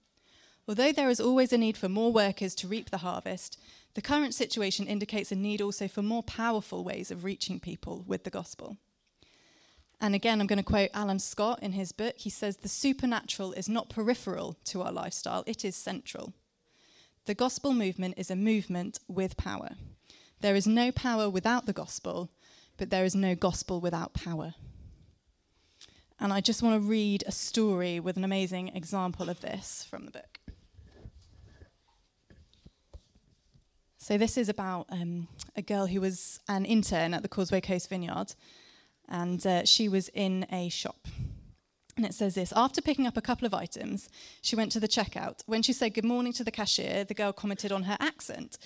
Although 0.67 0.91
there 0.91 1.09
is 1.09 1.21
always 1.21 1.53
a 1.53 1.57
need 1.57 1.77
for 1.77 1.87
more 1.87 2.11
workers 2.11 2.53
to 2.55 2.67
reap 2.67 2.89
the 2.89 2.97
harvest, 2.97 3.57
the 3.93 4.01
current 4.01 4.33
situation 4.33 4.85
indicates 4.85 5.31
a 5.31 5.35
need 5.35 5.61
also 5.61 5.87
for 5.87 6.01
more 6.01 6.23
powerful 6.23 6.83
ways 6.83 7.09
of 7.09 7.23
reaching 7.23 7.59
people 7.59 8.03
with 8.05 8.25
the 8.25 8.29
gospel. 8.29 8.77
And 9.99 10.13
again, 10.13 10.39
I'm 10.39 10.47
going 10.47 10.57
to 10.57 10.63
quote 10.63 10.91
Alan 10.93 11.19
Scott 11.19 11.59
in 11.61 11.71
his 11.71 11.91
book. 11.91 12.15
He 12.17 12.29
says, 12.29 12.57
The 12.57 12.69
supernatural 12.69 13.53
is 13.53 13.67
not 13.67 13.89
peripheral 13.89 14.57
to 14.65 14.83
our 14.83 14.91
lifestyle, 14.91 15.43
it 15.47 15.65
is 15.65 15.75
central. 15.75 16.33
The 17.25 17.33
gospel 17.33 17.73
movement 17.73 18.13
is 18.17 18.31
a 18.31 18.35
movement 18.35 18.99
with 19.07 19.35
power. 19.37 19.71
There 20.39 20.55
is 20.55 20.67
no 20.67 20.91
power 20.91 21.29
without 21.29 21.65
the 21.65 21.73
gospel, 21.73 22.29
but 22.77 22.89
there 22.89 23.03
is 23.03 23.15
no 23.15 23.35
gospel 23.35 23.81
without 23.81 24.13
power. 24.13 24.53
And 26.19 26.31
I 26.31 26.41
just 26.41 26.63
want 26.63 26.81
to 26.81 26.87
read 26.87 27.23
a 27.27 27.31
story 27.31 27.99
with 27.99 28.17
an 28.17 28.23
amazing 28.23 28.69
example 28.69 29.29
of 29.29 29.41
this 29.41 29.85
from 29.89 30.05
the 30.05 30.11
book. 30.11 30.39
So, 33.97 34.17
this 34.17 34.37
is 34.37 34.47
about 34.47 34.85
um, 34.89 35.27
a 35.55 35.61
girl 35.61 35.87
who 35.87 35.99
was 35.99 36.39
an 36.47 36.63
intern 36.63 37.13
at 37.13 37.23
the 37.23 37.27
Causeway 37.27 37.59
Coast 37.59 37.89
Vineyard, 37.89 38.35
and 39.07 39.45
uh, 39.45 39.65
she 39.65 39.87
was 39.89 40.09
in 40.09 40.45
a 40.51 40.69
shop. 40.69 41.07
And 41.95 42.05
it 42.05 42.13
says 42.13 42.35
this 42.35 42.53
After 42.55 42.81
picking 42.81 43.07
up 43.07 43.17
a 43.17 43.21
couple 43.21 43.45
of 43.45 43.53
items, 43.53 44.09
she 44.41 44.55
went 44.55 44.71
to 44.73 44.79
the 44.79 44.87
checkout. 44.87 45.41
When 45.45 45.63
she 45.63 45.73
said 45.73 45.93
good 45.93 46.05
morning 46.05 46.33
to 46.33 46.43
the 46.43 46.51
cashier, 46.51 47.03
the 47.03 47.13
girl 47.13 47.33
commented 47.33 47.71
on 47.71 47.83
her 47.83 47.97
accent. 47.99 48.57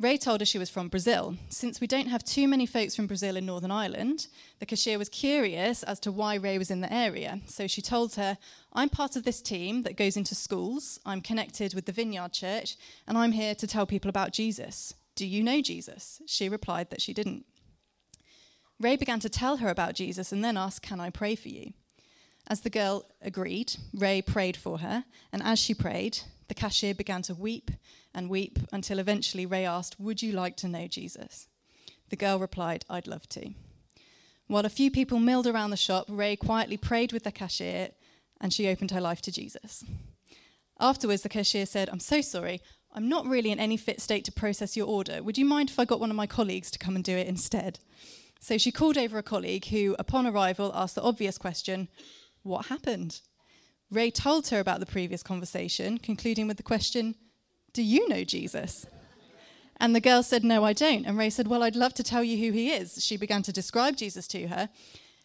Ray 0.00 0.18
told 0.18 0.40
her 0.40 0.44
she 0.44 0.58
was 0.58 0.70
from 0.70 0.88
Brazil. 0.88 1.36
Since 1.50 1.80
we 1.80 1.86
don't 1.86 2.08
have 2.08 2.24
too 2.24 2.48
many 2.48 2.66
folks 2.66 2.96
from 2.96 3.06
Brazil 3.06 3.36
in 3.36 3.46
Northern 3.46 3.70
Ireland, 3.70 4.26
the 4.58 4.66
cashier 4.66 4.98
was 4.98 5.08
curious 5.08 5.84
as 5.84 6.00
to 6.00 6.10
why 6.10 6.34
Ray 6.34 6.58
was 6.58 6.72
in 6.72 6.80
the 6.80 6.92
area. 6.92 7.40
So 7.46 7.68
she 7.68 7.80
told 7.80 8.16
her, 8.16 8.36
I'm 8.72 8.88
part 8.88 9.14
of 9.14 9.22
this 9.22 9.40
team 9.40 9.82
that 9.82 9.96
goes 9.96 10.16
into 10.16 10.34
schools, 10.34 10.98
I'm 11.06 11.20
connected 11.20 11.74
with 11.74 11.86
the 11.86 11.92
Vineyard 11.92 12.32
Church, 12.32 12.76
and 13.06 13.16
I'm 13.16 13.32
here 13.32 13.54
to 13.54 13.68
tell 13.68 13.86
people 13.86 14.08
about 14.08 14.32
Jesus. 14.32 14.94
Do 15.14 15.26
you 15.26 15.44
know 15.44 15.62
Jesus? 15.62 16.20
She 16.26 16.48
replied 16.48 16.90
that 16.90 17.00
she 17.00 17.14
didn't. 17.14 17.46
Ray 18.80 18.96
began 18.96 19.20
to 19.20 19.28
tell 19.28 19.58
her 19.58 19.68
about 19.68 19.94
Jesus 19.94 20.32
and 20.32 20.44
then 20.44 20.56
asked, 20.56 20.82
Can 20.82 21.00
I 21.00 21.10
pray 21.10 21.34
for 21.34 21.48
you? 21.48 21.72
As 22.46 22.60
the 22.60 22.70
girl 22.70 23.06
agreed, 23.22 23.76
Ray 23.94 24.20
prayed 24.20 24.56
for 24.56 24.78
her, 24.78 25.04
and 25.32 25.42
as 25.42 25.58
she 25.58 25.72
prayed, 25.72 26.18
the 26.48 26.54
cashier 26.54 26.94
began 26.94 27.22
to 27.22 27.34
weep 27.34 27.70
and 28.14 28.28
weep 28.28 28.58
until 28.72 28.98
eventually 28.98 29.46
Ray 29.46 29.64
asked, 29.64 29.98
Would 29.98 30.22
you 30.22 30.32
like 30.32 30.56
to 30.58 30.68
know 30.68 30.86
Jesus? 30.86 31.48
The 32.10 32.16
girl 32.16 32.38
replied, 32.38 32.84
I'd 32.90 33.06
love 33.06 33.28
to. 33.30 33.50
While 34.46 34.66
a 34.66 34.70
few 34.70 34.90
people 34.90 35.18
milled 35.18 35.46
around 35.46 35.70
the 35.70 35.76
shop, 35.76 36.06
Ray 36.08 36.36
quietly 36.36 36.76
prayed 36.76 37.12
with 37.12 37.24
the 37.24 37.32
cashier 37.32 37.90
and 38.40 38.52
she 38.52 38.68
opened 38.68 38.90
her 38.90 39.00
life 39.00 39.22
to 39.22 39.32
Jesus. 39.32 39.82
Afterwards, 40.78 41.22
the 41.22 41.28
cashier 41.28 41.64
said, 41.64 41.88
I'm 41.88 42.00
so 42.00 42.20
sorry. 42.20 42.60
I'm 42.92 43.08
not 43.08 43.26
really 43.26 43.50
in 43.50 43.58
any 43.58 43.76
fit 43.76 44.00
state 44.00 44.24
to 44.26 44.32
process 44.32 44.76
your 44.76 44.86
order. 44.86 45.22
Would 45.22 45.38
you 45.38 45.44
mind 45.44 45.70
if 45.70 45.78
I 45.78 45.84
got 45.84 46.00
one 46.00 46.10
of 46.10 46.16
my 46.16 46.26
colleagues 46.26 46.70
to 46.72 46.78
come 46.78 46.94
and 46.94 47.04
do 47.04 47.16
it 47.16 47.26
instead? 47.26 47.78
So 48.44 48.58
she 48.58 48.70
called 48.70 48.98
over 48.98 49.16
a 49.16 49.22
colleague 49.22 49.68
who, 49.68 49.96
upon 49.98 50.26
arrival, 50.26 50.70
asked 50.74 50.96
the 50.96 51.02
obvious 51.02 51.38
question 51.38 51.88
What 52.42 52.66
happened? 52.66 53.22
Ray 53.90 54.10
told 54.10 54.48
her 54.48 54.60
about 54.60 54.80
the 54.80 54.86
previous 54.86 55.22
conversation, 55.22 55.96
concluding 55.96 56.46
with 56.46 56.58
the 56.58 56.62
question 56.62 57.14
do 57.72 57.82
you 57.82 58.06
know 58.06 58.22
Jesus? 58.22 58.84
And 59.78 59.96
the 59.96 60.00
girl 60.00 60.22
said, 60.22 60.44
No, 60.44 60.62
I 60.62 60.74
don't. 60.74 61.06
And 61.06 61.16
Ray 61.16 61.30
said, 61.30 61.48
Well, 61.48 61.62
I'd 61.62 61.74
love 61.74 61.94
to 61.94 62.02
tell 62.02 62.22
you 62.22 62.36
who 62.36 62.52
he 62.52 62.70
is. 62.70 63.02
She 63.02 63.16
began 63.16 63.42
to 63.44 63.52
describe 63.52 63.96
Jesus 63.96 64.28
to 64.28 64.48
her. 64.48 64.68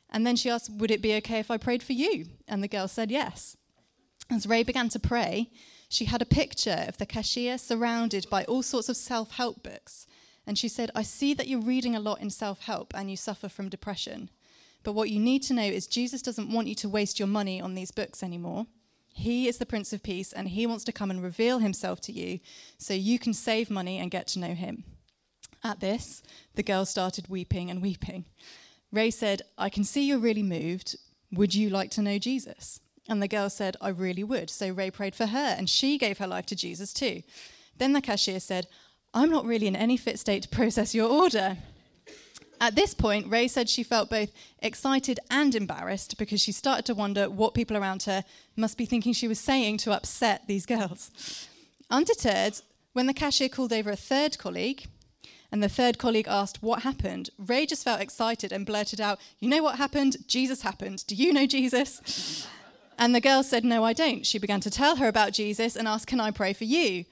And 0.10 0.26
then 0.26 0.38
she 0.38 0.50
asked, 0.50 0.72
Would 0.72 0.90
it 0.90 1.02
be 1.02 1.14
okay 1.16 1.40
if 1.40 1.52
I 1.52 1.58
prayed 1.58 1.84
for 1.84 1.94
you? 1.94 2.28
And 2.48 2.64
the 2.64 2.70
girl 2.70 2.88
said, 2.88 3.12
Yes. 3.12 3.58
As 4.32 4.48
Ray 4.48 4.64
began 4.64 4.88
to 4.90 5.00
pray, 5.00 5.52
she 5.90 6.06
had 6.06 6.22
a 6.22 6.26
picture 6.26 6.86
of 6.88 6.98
the 6.98 7.06
cashier 7.06 7.58
surrounded 7.58 8.30
by 8.30 8.46
all 8.46 8.64
sorts 8.64 8.88
of 8.88 8.96
self 8.96 9.32
help 9.32 9.62
books. 9.62 10.08
And 10.50 10.58
she 10.58 10.68
said, 10.68 10.90
I 10.96 11.04
see 11.04 11.36
that 11.36 11.48
you're 11.48 11.62
reading 11.62 11.96
a 11.96 12.00
lot 12.00 12.22
in 12.22 12.32
self 12.32 12.62
help 12.62 12.92
and 12.96 13.12
you 13.12 13.16
suffer 13.16 13.50
from 13.50 13.70
depression. 13.70 14.32
But 14.82 14.94
what 14.94 15.12
you 15.12 15.20
need 15.20 15.44
to 15.44 15.54
know 15.54 15.62
is 15.62 15.86
Jesus 15.86 16.24
doesn't 16.24 16.52
want 16.52 16.68
you 16.68 16.74
to 16.74 16.90
waste 16.90 17.20
your 17.20 17.28
money 17.28 17.62
on 17.62 17.76
these 17.76 17.92
books 17.92 18.24
anymore. 18.24 18.66
He 19.14 19.48
is 19.48 19.60
the 19.60 19.68
Prince 19.68 19.94
of 19.94 20.02
Peace, 20.02 20.34
and 20.34 20.48
He 20.48 20.66
wants 20.66 20.84
to 20.86 20.92
come 20.92 21.12
and 21.12 21.22
reveal 21.22 21.60
Himself 21.60 22.02
to 22.02 22.12
you 22.12 22.40
so 22.80 22.96
you 22.96 23.20
can 23.20 23.36
save 23.36 23.70
money 23.70 24.00
and 24.00 24.10
get 24.10 24.26
to 24.30 24.40
know 24.40 24.56
Him. 24.56 24.86
At 25.64 25.82
this, 25.82 26.24
the 26.56 26.64
girl 26.64 26.84
started 26.84 27.28
weeping 27.30 27.70
and 27.70 27.80
weeping. 27.80 28.26
Ray 28.92 29.12
said, 29.12 29.44
I 29.56 29.70
can 29.70 29.84
see 29.84 30.08
you're 30.08 30.18
really 30.18 30.42
moved. 30.42 30.96
Would 31.32 31.54
you 31.54 31.70
like 31.70 31.92
to 31.92 32.02
know 32.02 32.18
Jesus? 32.18 32.80
And 33.08 33.22
the 33.22 33.28
girl 33.28 33.52
said, 33.52 33.78
I 33.82 33.90
really 33.90 34.24
would. 34.24 34.50
So 34.50 34.72
Ray 34.72 34.90
prayed 34.90 35.14
for 35.14 35.28
her, 35.28 35.56
and 35.56 35.70
she 35.70 36.00
gave 36.00 36.18
her 36.18 36.26
life 36.26 36.48
to 36.48 36.56
Jesus 36.56 36.92
too. 36.92 37.22
Then 37.78 37.94
the 37.94 38.02
cashier 38.02 38.40
said, 38.40 38.66
I'm 39.13 39.30
not 39.30 39.45
really 39.45 39.67
in 39.67 39.76
any 39.76 39.98
fit 39.98 40.19
state 40.19 40.43
to 40.43 40.50
process 40.50 40.93
your 40.93 41.10
order. 41.10 41.58
At 42.62 42.76
this 42.76 42.93
point, 42.93 43.32
Ray 43.32 43.48
said 43.48 43.69
she 43.69 43.84
felt 43.84 44.10
both 44.10 44.32
excited 44.60 45.19
and 45.32 45.56
embarrassed 45.56 46.17
because 46.17 46.41
she 46.41 46.52
started 46.52 46.86
to 46.86 46.93
wonder 46.93 47.30
what 47.30 47.54
people 47.54 47.78
around 47.78 48.04
her 48.04 48.24
must 48.56 48.78
be 48.78 48.86
thinking 48.86 49.13
she 49.13 49.30
was 49.30 49.39
saying 49.39 49.78
to 49.78 49.93
upset 49.93 50.45
these 50.48 50.65
girls. 50.65 51.48
Undeterred, 51.89 52.60
when 52.93 53.08
the 53.08 53.13
cashier 53.13 53.50
called 53.50 53.72
over 53.72 53.89
a 53.89 53.95
third 53.95 54.38
colleague, 54.38 54.88
and 55.52 55.63
the 55.63 55.69
third 55.69 55.98
colleague 55.98 56.28
asked 56.28 56.62
what 56.62 56.84
happened, 56.84 57.30
Ray 57.39 57.65
just 57.65 57.84
felt 57.84 58.02
excited 58.02 58.52
and 58.52 58.65
blurted 58.65 59.02
out, 59.02 59.19
You 59.39 59.50
know 59.50 59.63
what 59.63 59.78
happened? 59.78 60.17
Jesus 60.28 60.62
happened. 60.62 61.06
Do 61.08 61.15
you 61.15 61.34
know 61.34 61.48
Jesus? 61.48 62.48
And 62.98 63.15
the 63.15 63.22
girl 63.22 63.41
said, 63.41 63.63
No, 63.63 63.84
I 63.84 63.93
don't. 63.93 64.26
She 64.26 64.38
began 64.38 64.60
to 64.60 64.69
tell 64.69 64.98
her 64.98 65.08
about 65.08 65.32
Jesus 65.32 65.76
and 65.76 65.88
asked, 65.88 66.08
Can 66.08 66.19
I 66.19 66.32
pray 66.32 66.54
for 66.54 66.65
you? 66.65 67.06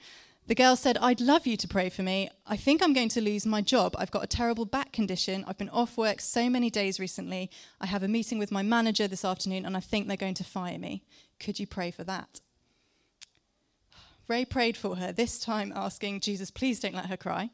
The 0.48 0.54
girl 0.54 0.76
said, 0.76 0.96
I'd 0.96 1.20
love 1.20 1.46
you 1.46 1.58
to 1.58 1.68
pray 1.68 1.90
for 1.90 2.02
me. 2.02 2.30
I 2.46 2.56
think 2.56 2.82
I'm 2.82 2.94
going 2.94 3.10
to 3.10 3.20
lose 3.20 3.44
my 3.44 3.60
job. 3.60 3.94
I've 3.98 4.10
got 4.10 4.24
a 4.24 4.26
terrible 4.26 4.64
back 4.64 4.92
condition. 4.92 5.44
I've 5.46 5.58
been 5.58 5.68
off 5.68 5.98
work 5.98 6.22
so 6.22 6.48
many 6.48 6.70
days 6.70 6.98
recently. 6.98 7.50
I 7.82 7.86
have 7.86 8.02
a 8.02 8.08
meeting 8.08 8.38
with 8.38 8.50
my 8.50 8.62
manager 8.62 9.06
this 9.06 9.26
afternoon 9.26 9.66
and 9.66 9.76
I 9.76 9.80
think 9.80 10.08
they're 10.08 10.16
going 10.16 10.32
to 10.32 10.44
fire 10.44 10.78
me. 10.78 11.02
Could 11.38 11.60
you 11.60 11.66
pray 11.66 11.90
for 11.90 12.02
that? 12.04 12.40
Ray 14.26 14.46
prayed 14.46 14.78
for 14.78 14.96
her, 14.96 15.12
this 15.12 15.38
time 15.38 15.70
asking, 15.76 16.20
Jesus, 16.20 16.50
please 16.50 16.80
don't 16.80 16.94
let 16.94 17.10
her 17.10 17.18
cry. 17.18 17.50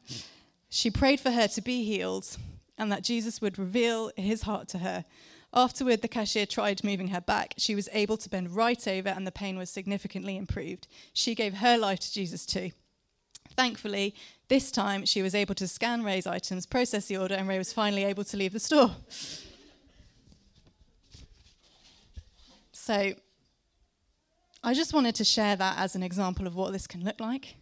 She 0.69 0.89
prayed 0.89 1.19
for 1.19 1.33
her 1.33 1.49
to 1.49 1.61
be 1.61 1.83
healed 1.83 2.37
and 2.79 2.93
that 2.93 3.03
Jesus 3.03 3.41
would 3.41 3.59
reveal 3.59 4.13
his 4.17 4.43
heart 4.43 4.69
to 4.69 4.79
her. 4.79 5.05
Afterward, 5.53 6.03
the 6.03 6.09
cashier 6.09 6.47
tried 6.47 6.85
moving 6.85 7.09
her 7.09 7.21
back. 7.21 7.55
She 7.57 7.75
was 7.75 7.89
able 7.93 8.17
to 8.19 8.29
bend 8.29 8.55
right 8.55 8.89
over, 8.89 9.09
and 9.09 9.25
the 9.25 9.31
pain 9.31 9.57
was 9.57 9.71
significantly 9.71 10.37
improved. 10.37 10.89
She 11.13 11.37
gave 11.37 11.55
her 11.55 11.79
life 11.79 12.01
to 12.01 12.13
Jesus 12.13 12.45
too. 12.45 12.73
Thankfully, 13.57 14.15
this 14.49 14.71
time 14.71 15.07
she 15.07 15.23
was 15.23 15.35
able 15.35 15.55
to 15.55 15.69
scan 15.69 16.03
Ray's 16.03 16.27
items, 16.27 16.67
process 16.67 17.07
the 17.07 17.17
order, 17.17 17.35
and 17.35 17.49
Ray 17.49 17.59
was 17.59 17.73
finally 17.73 18.05
able 18.05 18.25
to 18.25 18.37
leave 18.37 18.53
the 18.53 18.61
store. 18.61 18.91
So, 22.73 23.15
I 24.63 24.75
just 24.75 24.93
wanted 24.93 25.15
to 25.17 25.25
share 25.25 25.57
that 25.57 25.79
as 25.79 25.95
an 25.95 26.03
example 26.03 26.47
of 26.47 26.55
what 26.55 26.73
this 26.73 26.87
can 26.87 27.05
look 27.05 27.21
like. 27.21 27.57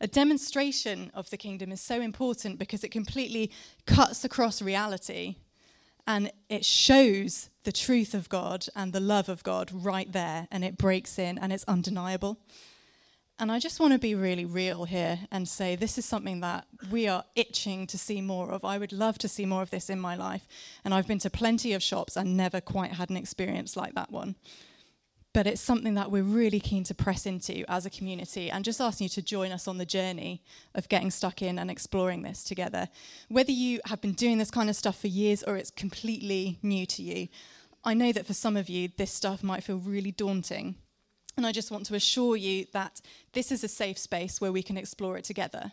A 0.00 0.06
demonstration 0.06 1.10
of 1.14 1.28
the 1.30 1.36
kingdom 1.36 1.70
is 1.72 1.80
so 1.80 2.00
important 2.00 2.58
because 2.58 2.82
it 2.82 2.88
completely 2.88 3.50
cuts 3.86 4.24
across 4.24 4.62
reality 4.62 5.36
and 6.06 6.32
it 6.48 6.64
shows 6.64 7.50
the 7.64 7.72
truth 7.72 8.14
of 8.14 8.28
God 8.28 8.66
and 8.74 8.92
the 8.92 9.00
love 9.00 9.28
of 9.28 9.42
God 9.42 9.70
right 9.72 10.10
there, 10.10 10.48
and 10.50 10.64
it 10.64 10.78
breaks 10.78 11.18
in 11.18 11.38
and 11.38 11.52
it's 11.52 11.64
undeniable. 11.68 12.38
And 13.40 13.50
I 13.50 13.58
just 13.58 13.80
want 13.80 13.94
to 13.94 13.98
be 13.98 14.14
really 14.14 14.44
real 14.44 14.84
here 14.84 15.20
and 15.32 15.48
say 15.48 15.74
this 15.74 15.96
is 15.96 16.04
something 16.04 16.40
that 16.40 16.66
we 16.90 17.08
are 17.08 17.24
itching 17.34 17.86
to 17.86 17.96
see 17.96 18.20
more 18.20 18.50
of. 18.50 18.66
I 18.66 18.76
would 18.76 18.92
love 18.92 19.16
to 19.16 19.28
see 19.28 19.46
more 19.46 19.62
of 19.62 19.70
this 19.70 19.88
in 19.88 19.98
my 19.98 20.14
life. 20.14 20.46
And 20.84 20.92
I've 20.92 21.06
been 21.06 21.20
to 21.20 21.30
plenty 21.30 21.72
of 21.72 21.82
shops 21.82 22.18
and 22.18 22.36
never 22.36 22.60
quite 22.60 22.92
had 22.92 23.08
an 23.08 23.16
experience 23.16 23.78
like 23.78 23.94
that 23.94 24.12
one. 24.12 24.36
But 25.32 25.46
it's 25.46 25.62
something 25.62 25.94
that 25.94 26.10
we're 26.10 26.22
really 26.22 26.60
keen 26.60 26.84
to 26.84 26.94
press 26.94 27.24
into 27.24 27.64
as 27.66 27.86
a 27.86 27.90
community 27.90 28.50
and 28.50 28.62
just 28.62 28.78
asking 28.78 29.06
you 29.06 29.08
to 29.10 29.22
join 29.22 29.52
us 29.52 29.66
on 29.66 29.78
the 29.78 29.86
journey 29.86 30.42
of 30.74 30.90
getting 30.90 31.10
stuck 31.10 31.40
in 31.40 31.58
and 31.58 31.70
exploring 31.70 32.20
this 32.20 32.44
together. 32.44 32.90
Whether 33.30 33.52
you 33.52 33.80
have 33.86 34.02
been 34.02 34.12
doing 34.12 34.36
this 34.36 34.50
kind 34.50 34.68
of 34.68 34.76
stuff 34.76 35.00
for 35.00 35.08
years 35.08 35.42
or 35.44 35.56
it's 35.56 35.70
completely 35.70 36.58
new 36.62 36.84
to 36.84 37.02
you, 37.02 37.28
I 37.84 37.94
know 37.94 38.12
that 38.12 38.26
for 38.26 38.34
some 38.34 38.58
of 38.58 38.68
you, 38.68 38.90
this 38.98 39.10
stuff 39.10 39.42
might 39.42 39.64
feel 39.64 39.78
really 39.78 40.12
daunting 40.12 40.74
and 41.36 41.46
I 41.46 41.52
just 41.52 41.70
want 41.70 41.86
to 41.86 41.94
assure 41.94 42.36
you 42.36 42.66
that 42.72 43.00
this 43.32 43.52
is 43.52 43.64
a 43.64 43.68
safe 43.68 43.98
space 43.98 44.40
where 44.40 44.52
we 44.52 44.62
can 44.62 44.76
explore 44.76 45.16
it 45.16 45.24
together. 45.24 45.72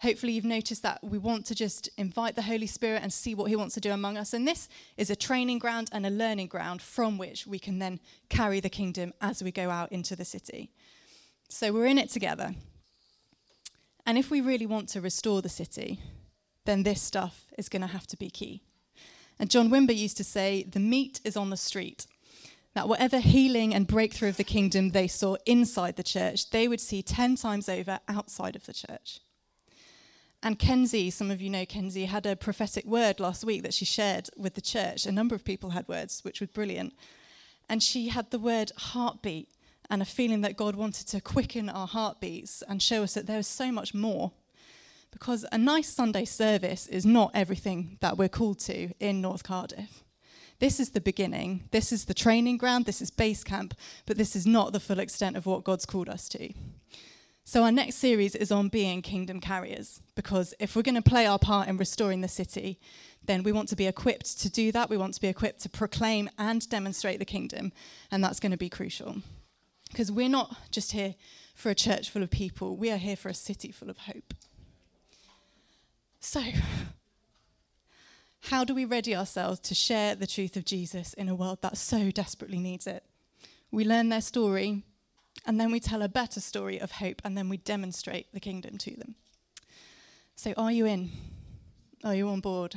Hopefully, 0.00 0.32
you've 0.32 0.44
noticed 0.44 0.82
that 0.82 1.02
we 1.02 1.18
want 1.18 1.46
to 1.46 1.54
just 1.54 1.88
invite 1.96 2.34
the 2.34 2.42
Holy 2.42 2.66
Spirit 2.66 3.02
and 3.02 3.12
see 3.12 3.34
what 3.34 3.48
He 3.48 3.56
wants 3.56 3.74
to 3.74 3.80
do 3.80 3.92
among 3.92 4.18
us. 4.18 4.34
And 4.34 4.46
this 4.46 4.68
is 4.96 5.08
a 5.08 5.16
training 5.16 5.58
ground 5.58 5.88
and 5.92 6.04
a 6.04 6.10
learning 6.10 6.48
ground 6.48 6.82
from 6.82 7.16
which 7.16 7.46
we 7.46 7.58
can 7.58 7.78
then 7.78 8.00
carry 8.28 8.60
the 8.60 8.68
kingdom 8.68 9.14
as 9.20 9.42
we 9.42 9.52
go 9.52 9.70
out 9.70 9.92
into 9.92 10.16
the 10.16 10.24
city. 10.24 10.70
So 11.48 11.72
we're 11.72 11.86
in 11.86 11.98
it 11.98 12.10
together. 12.10 12.54
And 14.04 14.18
if 14.18 14.30
we 14.30 14.40
really 14.40 14.66
want 14.66 14.88
to 14.90 15.00
restore 15.00 15.40
the 15.40 15.48
city, 15.48 16.00
then 16.64 16.82
this 16.82 17.00
stuff 17.00 17.46
is 17.56 17.68
going 17.68 17.82
to 17.82 17.88
have 17.88 18.06
to 18.08 18.16
be 18.16 18.30
key. 18.30 18.62
And 19.38 19.50
John 19.50 19.70
Wimber 19.70 19.96
used 19.96 20.16
to 20.18 20.24
say, 20.24 20.64
the 20.64 20.80
meat 20.80 21.20
is 21.24 21.36
on 21.36 21.50
the 21.50 21.56
street. 21.56 22.06
That 22.74 22.88
whatever 22.88 23.20
healing 23.20 23.74
and 23.74 23.86
breakthrough 23.86 24.28
of 24.28 24.36
the 24.36 24.44
kingdom 24.44 24.90
they 24.90 25.06
saw 25.06 25.36
inside 25.46 25.96
the 25.96 26.02
church, 26.02 26.50
they 26.50 26.68
would 26.68 26.80
see 26.80 27.02
10 27.02 27.36
times 27.36 27.68
over 27.68 28.00
outside 28.08 28.56
of 28.56 28.66
the 28.66 28.72
church. 28.72 29.20
And 30.42 30.58
Kenzie, 30.58 31.10
some 31.10 31.30
of 31.30 31.40
you 31.40 31.48
know 31.48 31.64
Kenzie, 31.64 32.04
had 32.04 32.26
a 32.26 32.36
prophetic 32.36 32.84
word 32.84 33.18
last 33.18 33.44
week 33.44 33.62
that 33.62 33.72
she 33.72 33.86
shared 33.86 34.28
with 34.36 34.54
the 34.54 34.60
church. 34.60 35.06
A 35.06 35.12
number 35.12 35.34
of 35.34 35.42
people 35.42 35.70
had 35.70 35.88
words, 35.88 36.22
which 36.22 36.40
was 36.40 36.50
brilliant. 36.50 36.92
And 37.66 37.82
she 37.82 38.08
had 38.08 38.30
the 38.30 38.38
word 38.38 38.70
heartbeat 38.76 39.48
and 39.88 40.02
a 40.02 40.04
feeling 40.04 40.42
that 40.42 40.58
God 40.58 40.76
wanted 40.76 41.06
to 41.08 41.20
quicken 41.22 41.70
our 41.70 41.86
heartbeats 41.86 42.62
and 42.68 42.82
show 42.82 43.02
us 43.02 43.14
that 43.14 43.26
there 43.26 43.38
is 43.38 43.46
so 43.46 43.72
much 43.72 43.94
more. 43.94 44.32
Because 45.10 45.46
a 45.50 45.56
nice 45.56 45.88
Sunday 45.88 46.26
service 46.26 46.88
is 46.88 47.06
not 47.06 47.30
everything 47.32 47.96
that 48.00 48.18
we're 48.18 48.28
called 48.28 48.58
to 48.60 48.90
in 49.00 49.22
North 49.22 49.44
Cardiff. 49.44 50.03
This 50.58 50.80
is 50.80 50.90
the 50.90 51.00
beginning. 51.00 51.68
This 51.72 51.92
is 51.92 52.04
the 52.04 52.14
training 52.14 52.56
ground. 52.56 52.86
This 52.86 53.02
is 53.02 53.10
base 53.10 53.44
camp. 53.44 53.74
But 54.06 54.16
this 54.16 54.36
is 54.36 54.46
not 54.46 54.72
the 54.72 54.80
full 54.80 54.98
extent 54.98 55.36
of 55.36 55.46
what 55.46 55.64
God's 55.64 55.86
called 55.86 56.08
us 56.08 56.28
to. 56.30 56.52
So, 57.46 57.62
our 57.62 57.72
next 57.72 57.96
series 57.96 58.34
is 58.34 58.50
on 58.50 58.68
being 58.68 59.02
kingdom 59.02 59.40
carriers. 59.40 60.00
Because 60.14 60.54
if 60.58 60.74
we're 60.74 60.82
going 60.82 60.94
to 60.94 61.02
play 61.02 61.26
our 61.26 61.38
part 61.38 61.68
in 61.68 61.76
restoring 61.76 62.22
the 62.22 62.28
city, 62.28 62.80
then 63.24 63.42
we 63.42 63.52
want 63.52 63.68
to 63.68 63.76
be 63.76 63.86
equipped 63.86 64.40
to 64.40 64.50
do 64.50 64.72
that. 64.72 64.88
We 64.88 64.96
want 64.96 65.14
to 65.14 65.20
be 65.20 65.28
equipped 65.28 65.60
to 65.60 65.68
proclaim 65.68 66.30
and 66.38 66.66
demonstrate 66.68 67.18
the 67.18 67.24
kingdom. 67.24 67.72
And 68.10 68.24
that's 68.24 68.40
going 68.40 68.52
to 68.52 68.58
be 68.58 68.70
crucial. 68.70 69.16
Because 69.90 70.10
we're 70.10 70.28
not 70.28 70.56
just 70.70 70.92
here 70.92 71.14
for 71.54 71.70
a 71.70 71.74
church 71.74 72.10
full 72.10 72.22
of 72.22 72.30
people, 72.30 72.76
we 72.76 72.90
are 72.90 72.96
here 72.96 73.16
for 73.16 73.28
a 73.28 73.34
city 73.34 73.70
full 73.70 73.90
of 73.90 73.98
hope. 73.98 74.34
So, 76.20 76.42
how 78.50 78.62
do 78.62 78.74
we 78.74 78.84
ready 78.84 79.16
ourselves 79.16 79.58
to 79.60 79.74
share 79.74 80.14
the 80.14 80.26
truth 80.26 80.56
of 80.56 80.64
Jesus 80.64 81.14
in 81.14 81.28
a 81.28 81.34
world 81.34 81.62
that 81.62 81.78
so 81.78 82.10
desperately 82.10 82.58
needs 82.58 82.86
it? 82.86 83.02
We 83.70 83.84
learn 83.84 84.10
their 84.10 84.20
story, 84.20 84.82
and 85.46 85.58
then 85.58 85.72
we 85.72 85.80
tell 85.80 86.02
a 86.02 86.08
better 86.08 86.40
story 86.40 86.78
of 86.78 86.92
hope, 86.92 87.22
and 87.24 87.38
then 87.38 87.48
we 87.48 87.56
demonstrate 87.56 88.32
the 88.32 88.40
kingdom 88.40 88.76
to 88.78 88.96
them. 88.96 89.14
So, 90.36 90.52
are 90.56 90.70
you 90.70 90.84
in? 90.84 91.10
Are 92.04 92.14
you 92.14 92.28
on 92.28 92.40
board? 92.40 92.74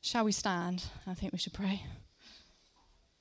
Shall 0.00 0.24
we 0.24 0.32
stand? 0.32 0.84
I 1.06 1.14
think 1.14 1.32
we 1.32 1.38
should 1.38 1.52
pray. 1.52 1.82